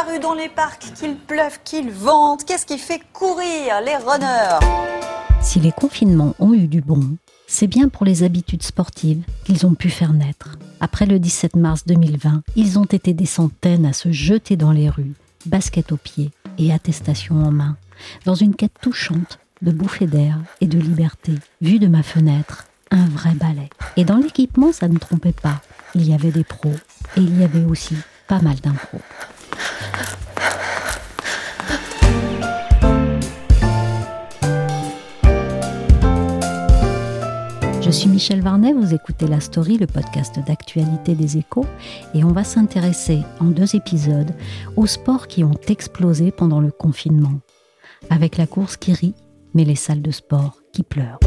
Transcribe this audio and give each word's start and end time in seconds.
Rue, 0.00 0.18
dans 0.18 0.34
les 0.34 0.48
parcs, 0.48 0.92
qu'il 0.94 1.16
pleuve, 1.16 1.58
qu'il 1.64 1.90
vente, 1.90 2.44
qu'est-ce 2.44 2.66
qui 2.66 2.78
fait 2.78 3.02
courir 3.12 3.80
les 3.84 3.96
runners? 3.96 4.58
Si 5.42 5.60
les 5.60 5.72
confinements 5.72 6.34
ont 6.38 6.54
eu 6.54 6.66
du 6.66 6.80
bon, 6.80 7.16
c'est 7.46 7.66
bien 7.66 7.88
pour 7.88 8.06
les 8.06 8.22
habitudes 8.22 8.62
sportives 8.62 9.22
qu'ils 9.44 9.66
ont 9.66 9.74
pu 9.74 9.90
faire 9.90 10.14
naître. 10.14 10.56
Après 10.80 11.04
le 11.04 11.18
17 11.18 11.56
mars 11.56 11.84
2020, 11.86 12.42
ils 12.56 12.78
ont 12.78 12.84
été 12.84 13.12
des 13.12 13.26
centaines 13.26 13.84
à 13.84 13.92
se 13.92 14.10
jeter 14.10 14.56
dans 14.56 14.72
les 14.72 14.88
rues, 14.88 15.12
basket 15.46 15.92
aux 15.92 15.98
pieds 15.98 16.30
et 16.58 16.72
attestation 16.72 17.36
en 17.44 17.50
main, 17.50 17.76
dans 18.24 18.34
une 18.34 18.54
quête 18.54 18.78
touchante 18.80 19.38
de 19.60 19.70
bouffée 19.70 20.06
d'air 20.06 20.38
et 20.60 20.66
de 20.66 20.78
liberté. 20.78 21.34
Vu 21.60 21.78
de 21.78 21.86
ma 21.86 22.02
fenêtre, 22.02 22.64
un 22.90 23.06
vrai 23.06 23.34
ballet. 23.34 23.68
Et 23.96 24.04
dans 24.04 24.16
l'équipement, 24.16 24.72
ça 24.72 24.88
ne 24.88 24.98
trompait 24.98 25.32
pas. 25.32 25.60
Il 25.94 26.08
y 26.08 26.14
avait 26.14 26.32
des 26.32 26.44
pros 26.44 26.74
et 27.16 27.20
il 27.20 27.38
y 27.38 27.44
avait 27.44 27.64
aussi 27.64 27.96
pas 28.26 28.40
mal 28.40 28.56
d'impros. 28.56 29.00
Suis 37.92 38.08
Michel 38.08 38.40
Varnet, 38.40 38.72
vous 38.72 38.94
écoutez 38.94 39.26
La 39.26 39.40
Story, 39.40 39.76
le 39.76 39.86
podcast 39.86 40.40
d'actualité 40.46 41.14
des 41.14 41.36
échos, 41.36 41.66
et 42.14 42.24
on 42.24 42.32
va 42.32 42.42
s'intéresser 42.42 43.20
en 43.38 43.46
deux 43.46 43.76
épisodes 43.76 44.30
aux 44.76 44.86
sports 44.86 45.26
qui 45.26 45.44
ont 45.44 45.58
explosé 45.68 46.30
pendant 46.30 46.60
le 46.60 46.70
confinement, 46.70 47.40
avec 48.08 48.38
la 48.38 48.46
course 48.46 48.78
qui 48.78 48.94
rit, 48.94 49.14
mais 49.52 49.64
les 49.64 49.74
salles 49.74 50.00
de 50.00 50.10
sport 50.10 50.56
qui 50.72 50.84
pleurent. 50.84 51.18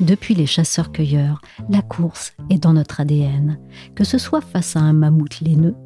Depuis 0.00 0.34
les 0.34 0.46
chasseurs-cueilleurs, 0.46 1.40
la 1.68 1.82
course 1.82 2.32
est 2.50 2.58
dans 2.58 2.72
notre 2.72 3.00
ADN, 3.00 3.60
que 3.94 4.02
ce 4.02 4.18
soit 4.18 4.40
face 4.40 4.74
à 4.74 4.80
un 4.80 4.92
mammouth 4.92 5.40
laineux, 5.40 5.76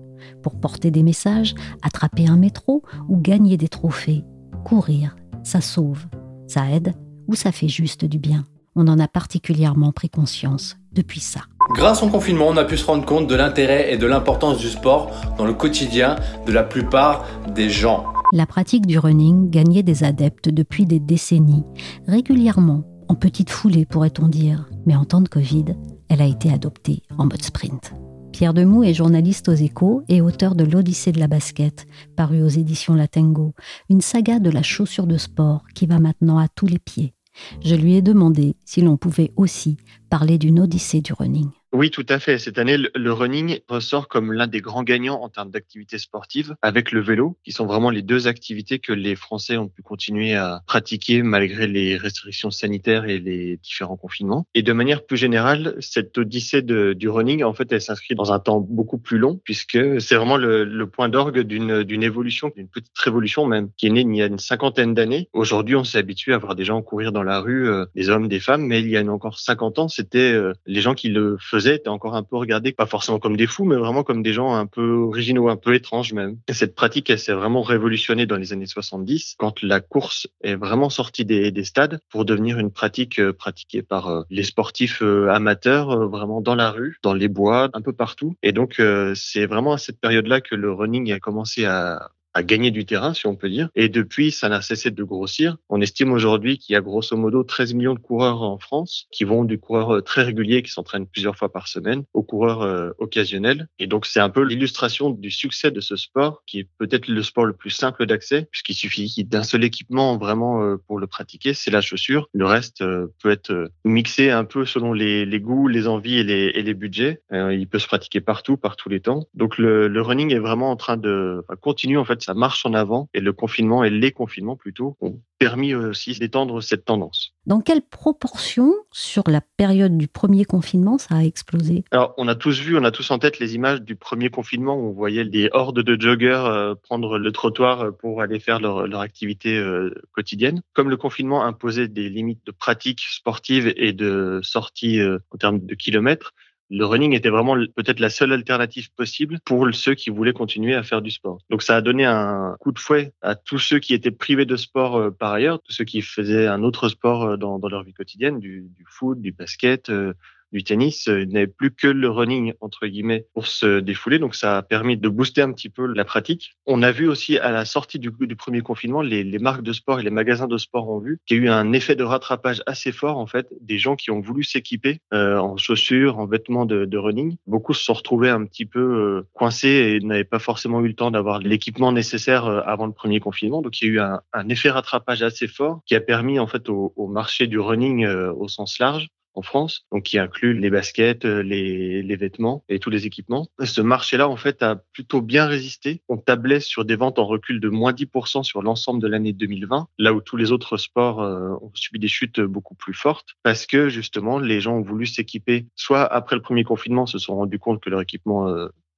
pour 0.43 0.59
porter 0.59 0.91
des 0.91 1.03
messages, 1.03 1.55
attraper 1.83 2.27
un 2.27 2.37
métro 2.37 2.83
ou 3.09 3.19
gagner 3.19 3.59
des 3.59 3.69
trophées. 3.69 4.25
Courir, 4.65 5.15
ça 5.43 5.61
sauve, 5.61 6.07
ça 6.47 6.71
aide 6.71 6.95
ou 7.29 7.35
ça 7.35 7.53
fait 7.53 7.69
juste 7.69 8.05
du 8.05 8.19
bien. 8.19 8.45
On 8.75 8.89
en 8.89 8.99
a 8.99 9.09
particulièrement 9.09 9.93
pris 9.93 10.11
conscience 10.11 10.77
depuis 10.93 11.21
ça. 11.21 11.41
Grâce 11.75 12.03
au 12.03 12.09
confinement, 12.09 12.49
on 12.49 12.57
a 12.57 12.65
pu 12.65 12.77
se 12.77 12.85
rendre 12.85 13.05
compte 13.07 13.27
de 13.27 13.35
l'intérêt 13.35 13.93
et 13.93 13.97
de 13.97 14.07
l'importance 14.07 14.59
du 14.59 14.69
sport 14.69 15.11
dans 15.39 15.47
le 15.47 15.55
quotidien 15.55 16.17
de 16.47 16.53
la 16.53 16.63
plupart 16.63 17.25
des 17.55 17.71
gens. 17.71 18.05
La 18.33 18.47
pratique 18.47 18.87
du 18.87 18.99
running 18.99 19.51
gagnait 19.51 19.83
des 19.83 20.05
adeptes 20.05 20.49
depuis 20.49 20.85
des 20.85 21.01
décennies, 21.01 21.65
régulièrement, 22.07 22.85
en 23.09 23.15
petite 23.15 23.51
foulée 23.51 23.87
pourrait-on 23.87 24.29
dire, 24.29 24.69
mais 24.85 24.97
en 24.97 25.05
temps 25.05 25.21
de 25.21 25.29
Covid, 25.29 25.77
elle 26.09 26.21
a 26.21 26.27
été 26.27 26.53
adoptée 26.53 27.03
en 27.19 27.25
mode 27.25 27.43
sprint. 27.43 27.93
Pierre 28.33 28.53
Demou 28.53 28.85
est 28.85 28.93
journaliste 28.93 29.49
aux 29.49 29.55
échos 29.55 30.03
et 30.09 30.21
auteur 30.21 30.55
de 30.55 30.65
L'Odyssée 30.65 31.13
de 31.13 31.21
la 31.21 31.29
basket, 31.29 31.87
paru 32.17 32.43
aux 32.43 32.49
éditions 32.49 32.95
Latengo, 32.95 33.55
une 33.89 34.03
saga 34.03 34.41
de 34.41 34.51
la 34.51 34.63
chaussure 34.63 35.07
de 35.07 35.17
sport 35.17 35.63
qui 35.75 35.87
va 35.87 35.99
maintenant 35.99 36.37
à 36.37 36.49
tous 36.49 36.67
les 36.67 36.79
pieds. 36.79 37.15
Je 37.63 37.75
lui 37.75 37.95
ai 37.95 38.03
demandé 38.03 38.57
si 38.65 38.81
l'on 38.81 38.97
pouvait 38.97 39.33
aussi 39.37 39.77
parler 40.11 40.39
d'une 40.39 40.61
odyssée 40.61 41.01
du 41.01 41.13
running. 41.13 41.49
Oui, 41.77 41.91
tout 41.91 42.07
à 42.09 42.19
fait. 42.19 42.39
Cette 42.39 42.57
année, 42.57 42.79
le 42.79 43.13
running 43.13 43.59
ressort 43.69 44.09
comme 44.09 44.33
l'un 44.33 44.47
des 44.47 44.63
grands 44.63 44.83
gagnants 44.83 45.21
en 45.21 45.29
termes 45.29 45.51
d'activités 45.51 45.99
sportives 45.99 46.55
avec 46.63 46.91
le 46.91 47.03
vélo, 47.03 47.37
qui 47.45 47.53
sont 47.53 47.67
vraiment 47.67 47.91
les 47.91 48.01
deux 48.01 48.29
activités 48.29 48.79
que 48.79 48.95
les 48.95 49.15
Français 49.15 49.59
ont 49.59 49.69
pu 49.69 49.83
continuer 49.83 50.35
à 50.35 50.63
pratiquer 50.67 51.23
malgré 51.23 51.67
les 51.67 51.99
restrictions 51.99 52.51
sanitaires 52.51 53.05
et 53.05 53.19
les 53.19 53.59
différents 53.59 53.99
confinements. 53.99 54.47
Et 54.55 54.63
de 54.63 54.73
manière 54.73 55.05
plus 55.05 55.19
générale, 55.19 55.77
cette 55.81 56.17
odyssée 56.17 56.63
du 56.63 57.11
running, 57.11 57.45
en 57.45 57.53
fait, 57.53 57.71
elle 57.71 57.83
s'inscrit 57.83 58.15
dans 58.15 58.33
un 58.33 58.39
temps 58.39 58.61
beaucoup 58.61 58.97
plus 58.97 59.19
long 59.19 59.39
puisque 59.45 60.01
c'est 60.01 60.15
vraiment 60.15 60.39
le, 60.39 60.87
point 60.87 61.11
d'orgue 61.11 61.41
d'une, 61.41 61.83
d'une 61.83 62.03
évolution, 62.03 62.51
d'une 62.57 62.69
petite 62.69 62.99
révolution 62.99 63.45
même, 63.45 63.69
qui 63.77 63.89
est 63.89 63.91
née 63.91 64.01
il 64.01 64.17
y 64.17 64.23
a 64.23 64.27
une 64.27 64.39
cinquantaine 64.39 64.95
d'années. 64.95 65.29
Aujourd'hui, 65.35 65.77
on 65.77 65.85
s'est 65.85 65.99
habitué 65.99 66.33
à 66.33 66.39
voir 66.39 66.55
des 66.55 66.65
gens 66.65 66.81
courir 66.81 67.13
dans 67.13 67.23
la 67.23 67.39
rue, 67.41 67.69
euh, 67.69 67.85
des 67.95 68.09
hommes, 68.09 68.29
des 68.29 68.41
femmes, 68.41 68.63
mais 68.63 68.81
il 68.81 68.89
y 68.89 68.97
a 68.97 69.05
encore 69.05 69.39
50 69.39 69.79
ans, 69.79 69.89
c'était 69.89 70.33
euh, 70.33 70.55
les 70.65 70.81
gens 70.81 70.95
qui 70.95 71.11
le 71.11 71.37
faisaient 71.39 71.66
étaient 71.75 71.89
encore 71.89 72.15
un 72.15 72.23
peu 72.23 72.37
regardés, 72.37 72.73
pas 72.73 72.87
forcément 72.87 73.19
comme 73.19 73.37
des 73.37 73.47
fous, 73.47 73.65
mais 73.65 73.77
vraiment 73.77 74.03
comme 74.03 74.23
des 74.23 74.33
gens 74.33 74.55
un 74.55 74.67
peu 74.67 74.93
originaux, 74.93 75.49
un 75.49 75.57
peu 75.57 75.75
étranges 75.75 76.13
même. 76.13 76.39
Et 76.49 76.53
cette 76.53 76.75
pratique, 76.75 77.11
elle 77.11 77.19
s'est 77.19 77.33
vraiment 77.33 77.63
révolutionnée 77.63 78.27
dans 78.27 78.37
les 78.37 78.53
années 78.53 78.67
70, 78.67 79.37
quand 79.39 79.63
la 79.63 79.81
course 79.81 80.29
est 80.43 80.55
vraiment 80.55 80.91
sortie 80.91 81.25
des, 81.25 81.51
des 81.51 81.65
stades 81.65 82.01
pour 82.09 82.25
devenir 82.25 82.59
une 82.59 82.71
pratique 82.71 83.19
euh, 83.19 83.33
pratiquée 83.33 83.83
par 83.83 84.09
euh, 84.09 84.23
les 84.31 84.43
sportifs 84.43 85.03
euh, 85.03 85.29
amateurs, 85.29 86.09
vraiment 86.09 86.41
dans 86.41 86.55
la 86.55 86.71
rue, 86.71 86.99
dans 87.03 87.15
les 87.15 87.29
bois, 87.29 87.71
un 87.73 87.83
peu 87.83 87.93
partout. 87.93 88.37
Et 88.43 88.53
donc, 88.53 88.81
c'est 89.15 89.47
vraiment 89.47 89.73
à 89.73 89.79
cette 89.79 90.01
période-là 90.01 90.41
que 90.41 90.55
le 90.55 90.73
running 90.73 91.13
a 91.13 91.19
commencé 91.19 91.65
à 91.65 92.11
à 92.37 92.43
gagner 92.43 92.71
du 92.71 92.85
terrain, 92.85 93.15
si 93.15 93.27
on 93.27 93.35
peut 93.35 93.49
dire. 93.49 93.71
Et 93.75 93.89
depuis, 93.89 94.31
ça 94.31 94.51
n'a 94.51 94.61
cessé 94.61 94.91
de 94.91 95.05
grossir. 95.05 95.57
On 95.71 95.81
estime 95.81 96.13
aujourd'hui 96.13 96.59
qu'il 96.59 96.75
y 96.75 96.77
a 96.77 96.83
grosso 96.83 97.17
modo 97.17 97.43
13 97.43 97.73
millions 97.73 97.95
de 97.95 97.99
coureurs 97.99 98.43
en 98.43 98.59
France 98.59 99.07
qui 99.11 99.25
vont 99.25 99.45
du 99.45 99.59
coureur 99.59 99.97
euh, 99.97 100.01
très 100.03 100.23
régulier 100.23 100.63
qui 100.63 100.71
s'entraîne 100.71 101.07
plusieurs 101.07 101.35
fois 101.35 101.51
par 101.51 101.67
semaine 101.67 102.05
au 102.13 102.23
coureur 102.23 102.61
euh, 102.61 102.91
occasionnel. 102.99 103.69
Et 103.79 103.87
donc, 103.87 104.05
c'est 104.05 104.21
un 104.21 104.29
peu 104.29 104.43
l'illustration 104.43 105.09
du 105.09 105.31
succès 105.31 105.71
de 105.71 105.81
ce 105.81 105.97
sport 105.97 106.43
qui 106.47 106.59
est 106.59 106.69
peut-être 106.77 107.09
le 107.09 107.23
sport 107.23 107.47
le 107.47 107.55
plus 107.55 107.71
simple 107.71 108.05
d'accès 108.05 108.47
puisqu'il 108.51 108.75
suffit 108.75 109.25
d'un 109.25 109.43
seul 109.43 109.65
équipement 109.65 110.19
vraiment 110.19 110.63
euh, 110.63 110.77
pour 110.87 110.99
le 110.99 111.07
pratiquer, 111.07 111.55
c'est 111.55 111.71
la 111.71 111.81
chaussure. 111.81 112.29
Le 112.35 112.45
reste 112.45 112.85
peut 113.23 113.31
être 113.31 113.71
mixé 113.87 114.31
un 114.31 114.45
peu 114.45 114.67
selon 114.67 114.93
les, 114.93 115.41
goûts, 115.41 115.69
les 115.69 115.89
envies 115.89 116.19
et 116.19 116.25
les, 116.25 116.53
et 116.55 116.63
les 116.63 116.75
budgets. 116.75 117.23
il 117.33 117.67
peut 117.67 117.79
se 117.79 117.87
pratiquer 117.87 118.21
partout, 118.21 118.59
par 118.59 118.77
tous 118.77 118.91
les 118.91 119.01
temps. 119.01 119.27
Donc, 119.33 119.57
le, 119.57 120.03
running 120.03 120.35
est 120.35 120.39
vraiment 120.39 120.71
en 120.71 120.77
train 120.77 120.99
de 120.99 121.43
enfin, 121.49 121.57
continue 121.57 121.97
en 121.97 122.05
fait 122.05 122.26
ça 122.27 122.35
marche 122.35 122.67
en 122.67 122.75
avant 122.75 123.09
et 123.15 123.21
le 123.21 123.33
confinement 123.33 123.85
et 123.85 123.91
les 123.91 124.11
confinements 124.11 124.57
plutôt 124.57 124.97
ont 125.01 125.21
permis 125.39 125.75
aussi 125.75 126.19
d'étendre 126.19 126.61
cette 126.61 126.85
tendance. 126.85 127.35
Dans 127.47 127.61
quelle 127.61 127.83
proportion 127.83 128.75
sur 128.91 129.23
la 129.29 129.41
période 129.41 129.97
du 129.97 130.09
premier 130.09 130.45
confinement 130.45 130.99
ça 130.99 131.17
a 131.17 131.23
explosé? 131.23 131.85
Alors 131.93 132.15
on 132.17 132.27
a 132.27 132.35
tous 132.35 132.59
vu, 132.61 132.77
on 132.77 132.83
a 132.83 132.91
tous 132.91 133.13
en 133.13 133.21
tête 133.21 133.39
les 133.39 133.55
images 133.55 133.83
du 133.83 133.95
premier 133.95 134.29
confinement 134.29 134.75
où 134.75 134.89
on 134.89 134.93
voyait 134.93 135.25
des 135.25 135.49
hordes 135.53 135.81
de 135.81 136.01
joggers 136.01 136.43
euh, 136.47 136.75
prendre 136.75 137.17
le 137.17 137.31
trottoir 137.31 137.97
pour 137.97 138.21
aller 138.23 138.41
faire 138.41 138.59
leur, 138.59 138.89
leur 138.89 139.01
activité 139.01 139.57
euh, 139.57 139.95
quotidienne. 140.11 140.63
Comme 140.73 140.91
le 140.91 140.97
confinement 140.97 141.45
imposait 141.45 141.87
des 141.87 142.09
limites 142.09 142.45
de 142.45 142.51
pratique 142.51 143.03
sportive 143.09 143.73
et 143.77 143.93
de 143.93 144.41
sortie 144.43 144.99
euh, 144.99 145.19
en 145.31 145.37
termes 145.37 145.61
de 145.65 145.75
kilomètres, 145.77 146.33
le 146.71 146.85
running 146.85 147.13
était 147.15 147.29
vraiment 147.29 147.55
peut-être 147.77 148.01
la 148.01 148.11
seule 148.11 148.33
alternative 148.33 148.91
possible 148.93 149.39
pour 149.45 149.69
ceux 149.73 149.95
qui 149.95 150.11
voulaient 150.11 150.33
continuer 150.33 150.75
à 150.75 150.83
faire 150.83 151.03
du 151.03 151.11
sport. 151.11 151.39
Donc 151.49 151.63
ça 151.63 151.77
a 151.77 151.81
donné 151.81 152.05
un 152.05 152.57
coup 152.61 152.73
de 152.73 152.79
fouet 152.79 153.13
à 153.23 153.35
tous 153.35 153.59
ceux 153.59 153.79
qui 153.79 153.95
étaient 153.95 154.11
privés 154.11 154.47
de 154.47 154.57
sport 154.57 154.97
euh, 154.97 155.11
par 155.11 155.33
ailleurs, 155.33 155.61
tous 155.63 155.73
ceux 155.73 155.85
qui 155.85 156.03
faisaient 156.03 156.47
un 156.47 156.63
autre 156.63 156.89
sport 156.89 157.25
euh, 157.25 157.37
dans, 157.37 157.61
leur 157.69 157.85
vie 157.85 157.93
quotidienne, 157.93 158.41
du, 158.41 158.63
du 158.77 158.85
foot, 158.89 159.21
du 159.21 159.33
basket, 159.33 159.91
euh, 159.91 160.15
du 160.53 160.65
tennis 160.65 161.09
euh, 161.09 161.25
n'avait 161.27 161.47
plus 161.47 161.71
que 161.71 161.87
le 161.87 162.09
running 162.09 162.53
entre 162.61 162.87
guillemets 162.87 163.27
pour 163.35 163.47
se 163.47 163.81
défouler. 163.81 164.19
Donc 164.19 164.35
ça 164.35 164.59
a 164.59 164.63
permis 164.63 164.97
de 164.97 165.09
booster 165.09 165.43
un 165.43 165.53
petit 165.53 165.69
peu 165.69 165.87
la 165.87 166.05
pratique. 166.05 166.57
On 166.67 166.83
a 166.83 166.93
vu 166.93 167.09
aussi 167.09 167.39
à 167.39 167.51
la 167.51 167.65
sortie 167.65 167.99
du, 167.99 168.11
du 168.19 168.37
premier 168.37 168.61
confinement, 168.61 169.03
les, 169.03 169.25
les, 169.25 169.39
marques 169.39 169.63
de 169.63 169.73
sport 169.73 170.01
et 170.01 170.03
les 170.03 170.11
magasins 170.11 170.49
de 170.49 170.59
sport 170.59 170.89
ont 170.89 170.99
vu 170.99 171.21
qu'il 171.27 171.39
y 171.39 171.41
a 171.41 171.43
eu 171.45 171.49
un 171.49 171.73
effet 171.73 171.97
de 171.97 172.05
rattrapage 172.05 172.63
assez 172.67 172.93
fort 172.93 173.19
en 173.19 173.27
fait 173.27 173.49
des 173.61 173.79
gens 173.79 173.97
qui 173.97 174.11
ont 174.11 174.21
voulu 174.21 174.43
s'équiper 174.45 175.01
euh, 175.13 175.39
en 175.39 175.57
chaussures, 175.57 176.19
en 176.19 176.27
vêtements 176.27 176.67
de, 176.67 176.85
de, 176.85 176.99
running. 176.99 177.37
Beaucoup 177.47 177.75
se 177.75 177.85
sont 177.85 177.95
retrouvés 177.95 178.31
un 178.31 178.45
petit 178.45 178.67
peu 178.67 178.81
euh, 178.81 179.27
coincés 179.35 179.69
et 179.69 180.05
n'avaient 180.05 180.25
pas 180.25 180.39
forcément 180.39 180.81
eu 180.81 180.89
le 180.89 180.95
temps 180.95 181.11
d'avoir 181.11 181.39
l'équipement 181.39 181.93
nécessaire 181.93 182.47
euh, 182.47 182.61
avant 182.65 182.87
le 182.87 182.93
premier 182.93 183.21
confinement. 183.21 183.63
Donc 183.63 183.81
il 183.81 183.87
y 183.87 183.91
a 183.91 183.93
eu 183.95 184.01
un, 184.01 184.21
un, 184.33 184.49
effet 184.49 184.71
rattrapage 184.71 185.23
assez 185.23 185.47
fort 185.47 185.81
qui 185.87 185.95
a 185.95 186.01
permis 186.01 186.39
en 186.39 186.47
fait 186.47 186.69
au, 186.69 186.93
au 186.97 187.09
marché 187.09 187.47
du 187.47 187.59
running 187.59 188.05
euh, 188.05 188.33
au 188.33 188.49
sens 188.49 188.79
large 188.79 189.09
en 189.37 189.43
France, 189.43 189.87
donc 189.93 190.05
qui 190.05 190.19
inclut 190.19 190.59
les 190.59 190.71
baskets, 190.71 191.25
les, 191.25 192.03
les 192.03 192.17
vêtements 192.17 192.65
et 192.69 192.79
tous 192.79 192.91
les 192.91 193.07
équipements. 193.07 193.47
Ce 193.63 193.81
marché-là, 193.81 194.29
en 194.29 194.37
fait, 194.37 194.63
a 194.63 194.77
plutôt 194.93 195.21
bien 195.21 195.47
résisté. 195.47 196.03
On 196.09 196.17
tablait 196.17 196.61
sur 196.61 196.85
des 196.85 196.97
ventes 196.97 197.19
en 197.19 197.27
recul 197.27 197.61
de 197.61 197.69
moins 197.69 197.93
10% 197.93 198.43
sur 198.43 198.63
l'ensemble 198.63 199.01
de 199.01 199.09
l'année 199.09 199.33
2020, 199.33 199.89
là 199.99 200.13
où 200.13 200.21
tous 200.21 200.37
les 200.37 200.53
autres 200.53 200.77
sports 200.77 201.19
ont 201.19 201.71
subi 201.75 201.99
des 201.99 202.09
chutes 202.09 202.41
beaucoup 202.41 202.75
plus 202.75 202.95
fortes, 202.95 203.37
parce 203.43 203.67
que 203.67 203.89
justement, 203.89 204.39
les 204.39 204.61
gens 204.61 204.77
ont 204.77 204.83
voulu 204.83 205.07
s'équiper, 205.07 205.67
soit 205.77 206.05
après 206.05 206.37
le 206.37 206.43
premier 206.43 206.65
confinement, 206.65 207.07
se 207.07 207.19
sont 207.19 207.37
rendus 207.37 207.59
compte 207.59 207.81
que 207.81 207.91
leur 207.91 208.01
équipement 208.01 208.49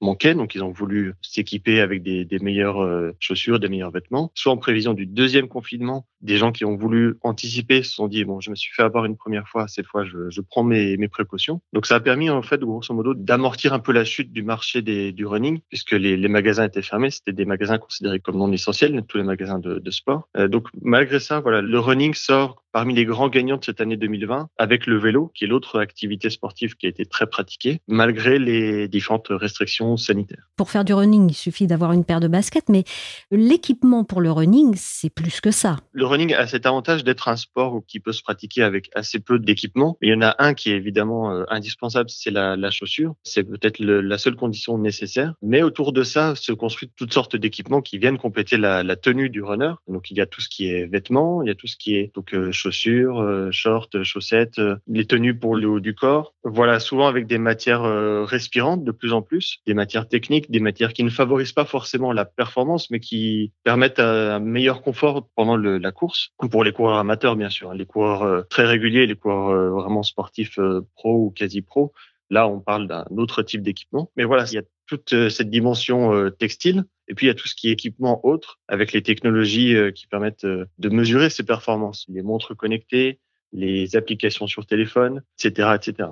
manquait, 0.00 0.34
donc 0.34 0.54
ils 0.54 0.62
ont 0.62 0.70
voulu 0.70 1.14
s'équiper 1.22 1.80
avec 1.80 2.02
des, 2.02 2.26
meilleures 2.40 2.82
euh, 2.82 3.12
chaussures, 3.18 3.58
des 3.58 3.68
meilleurs 3.68 3.90
vêtements. 3.90 4.30
Soit 4.34 4.52
en 4.52 4.56
prévision 4.56 4.94
du 4.94 5.06
deuxième 5.06 5.48
confinement, 5.48 6.06
des 6.20 6.36
gens 6.36 6.52
qui 6.52 6.64
ont 6.64 6.76
voulu 6.76 7.16
anticiper 7.22 7.82
se 7.82 7.92
sont 7.92 8.08
dit 8.08 8.24
bon, 8.24 8.40
je 8.40 8.50
me 8.50 8.56
suis 8.56 8.72
fait 8.74 8.82
avoir 8.82 9.04
une 9.04 9.16
première 9.16 9.48
fois, 9.48 9.68
cette 9.68 9.86
fois 9.86 10.04
je, 10.04 10.30
je 10.30 10.40
prends 10.40 10.64
mes, 10.64 10.96
mes, 10.96 11.08
précautions. 11.08 11.60
Donc 11.72 11.86
ça 11.86 11.96
a 11.96 12.00
permis 12.00 12.30
en 12.30 12.42
fait 12.42 12.60
grosso 12.60 12.92
modo 12.92 13.14
d'amortir 13.14 13.72
un 13.72 13.78
peu 13.78 13.92
la 13.92 14.04
chute 14.04 14.32
du 14.32 14.42
marché 14.42 14.82
des, 14.82 15.12
du 15.12 15.26
running, 15.26 15.60
puisque 15.68 15.92
les, 15.92 16.16
les 16.16 16.28
magasins 16.28 16.64
étaient 16.64 16.82
fermés, 16.82 17.10
c'était 17.10 17.32
des 17.32 17.44
magasins 17.44 17.78
considérés 17.78 18.20
comme 18.20 18.36
non 18.36 18.52
essentiels, 18.52 19.02
tous 19.08 19.18
les 19.18 19.24
magasins 19.24 19.58
de, 19.58 19.78
de 19.78 19.90
sport. 19.90 20.28
Euh, 20.36 20.48
donc 20.48 20.68
malgré 20.82 21.20
ça, 21.20 21.40
voilà, 21.40 21.62
le 21.62 21.78
running 21.78 22.14
sort 22.14 22.62
parmi 22.72 22.94
les 22.94 23.04
grands 23.04 23.28
gagnants 23.28 23.56
de 23.56 23.64
cette 23.64 23.80
année 23.80 23.96
2020 23.96 24.50
avec 24.58 24.86
le 24.86 24.98
vélo, 24.98 25.32
qui 25.34 25.44
est 25.44 25.46
l'autre 25.46 25.80
activité 25.80 26.30
sportive 26.30 26.76
qui 26.76 26.86
a 26.86 26.88
été 26.88 27.06
très 27.06 27.26
pratiquée, 27.26 27.80
malgré 27.88 28.38
les 28.38 28.88
différentes 28.88 29.28
restrictions 29.30 29.96
sanitaire. 29.96 30.48
Pour 30.56 30.70
faire 30.70 30.84
du 30.84 30.94
running, 30.94 31.30
il 31.30 31.34
suffit 31.34 31.66
d'avoir 31.66 31.92
une 31.92 32.04
paire 32.04 32.20
de 32.20 32.28
baskets, 32.28 32.68
mais 32.68 32.84
l'équipement 33.30 34.04
pour 34.04 34.20
le 34.20 34.30
running, 34.30 34.74
c'est 34.76 35.10
plus 35.10 35.40
que 35.40 35.50
ça. 35.50 35.76
Le 35.92 36.06
running 36.08 36.34
a 36.34 36.46
cet 36.46 36.66
avantage 36.66 37.04
d'être 37.04 37.28
un 37.28 37.36
sport 37.36 37.82
qui 37.86 38.00
peut 38.00 38.12
se 38.12 38.22
pratiquer 38.22 38.62
avec 38.62 38.90
assez 38.94 39.20
peu 39.20 39.38
d'équipement. 39.38 39.96
Il 40.02 40.10
y 40.10 40.14
en 40.14 40.22
a 40.22 40.34
un 40.38 40.54
qui 40.54 40.70
est 40.70 40.76
évidemment 40.76 41.32
euh, 41.32 41.44
indispensable, 41.48 42.10
c'est 42.10 42.30
la, 42.30 42.70
chaussure. 42.70 43.14
C'est 43.22 43.44
peut-être 43.44 43.78
la 43.80 44.18
seule 44.18 44.36
condition 44.36 44.78
nécessaire. 44.78 45.34
Mais 45.42 45.62
autour 45.62 45.92
de 45.92 46.02
ça 46.02 46.34
se 46.34 46.52
construisent 46.52 46.90
toutes 46.96 47.12
sortes 47.12 47.36
d'équipements 47.36 47.80
qui 47.80 47.98
viennent 47.98 48.18
compléter 48.18 48.56
la, 48.56 48.82
la, 48.82 48.96
tenue 48.96 49.30
du 49.30 49.42
runner. 49.42 49.72
Donc 49.86 50.10
il 50.10 50.16
y 50.16 50.20
a 50.20 50.26
tout 50.26 50.40
ce 50.40 50.48
qui 50.48 50.68
est 50.68 50.86
vêtements, 50.86 51.42
il 51.42 51.48
y 51.48 51.50
a 51.50 51.54
tout 51.54 51.66
ce 51.66 51.76
qui 51.76 51.96
est 51.96 52.12
donc 52.14 52.34
euh, 52.34 52.52
chaussures, 52.52 53.20
euh, 53.20 53.50
shorts, 53.50 53.88
chaussettes, 54.02 54.60
les 54.86 55.06
tenues 55.06 55.38
pour 55.38 55.56
le 55.56 55.68
haut 55.68 55.80
du 55.80 55.94
corps. 55.94 56.34
Voilà, 56.44 56.80
souvent 56.80 57.06
avec 57.06 57.26
des 57.26 57.38
matières 57.38 57.82
respirantes 58.26 58.84
de 58.84 58.92
plus 58.92 59.12
en 59.12 59.22
plus, 59.22 59.58
des 59.66 59.74
matières 59.74 60.08
techniques, 60.08 60.50
des 60.50 60.60
matières 60.60 60.92
qui 60.92 61.04
ne 61.04 61.10
favorisent 61.10 61.52
pas 61.52 61.64
forcément 61.64 62.12
la 62.12 62.24
performance, 62.24 62.90
mais 62.90 63.00
qui 63.00 63.52
permettent 63.64 64.00
un 64.00 64.38
meilleur 64.40 64.82
confort 64.82 65.28
pendant 65.34 65.56
le, 65.56 65.78
la 65.78 65.92
course. 65.98 66.30
Pour 66.50 66.62
les 66.62 66.72
coureurs 66.72 66.98
amateurs, 66.98 67.34
bien 67.34 67.50
sûr, 67.50 67.74
les 67.74 67.84
coureurs 67.84 68.22
euh, 68.22 68.42
très 68.48 68.64
réguliers, 68.64 69.06
les 69.06 69.16
coureurs 69.16 69.50
euh, 69.50 69.70
vraiment 69.70 70.04
sportifs 70.04 70.58
euh, 70.58 70.86
pro 70.94 71.26
ou 71.26 71.30
quasi 71.30 71.60
pro. 71.60 71.92
Là, 72.30 72.46
on 72.46 72.60
parle 72.60 72.86
d'un 72.86 73.04
autre 73.16 73.42
type 73.42 73.62
d'équipement. 73.62 74.10
Mais 74.16 74.24
voilà, 74.24 74.44
il 74.44 74.54
y 74.54 74.58
a 74.58 74.62
toute 74.86 75.28
cette 75.30 75.50
dimension 75.50 76.30
textile. 76.30 76.84
Et 77.08 77.14
puis, 77.14 77.24
il 77.24 77.28
y 77.28 77.32
a 77.32 77.34
tout 77.34 77.48
ce 77.48 77.54
qui 77.54 77.68
est 77.68 77.72
équipement 77.72 78.20
autre, 78.26 78.58
avec 78.68 78.92
les 78.92 79.02
technologies 79.02 79.74
qui 79.94 80.06
permettent 80.06 80.44
de 80.44 80.88
mesurer 80.90 81.30
ces 81.30 81.42
performances. 81.42 82.04
Les 82.08 82.20
montres 82.20 82.54
connectées, 82.54 83.18
les 83.52 83.96
applications 83.96 84.46
sur 84.46 84.66
téléphone, 84.66 85.22
etc., 85.38 85.70
etc. 85.74 86.10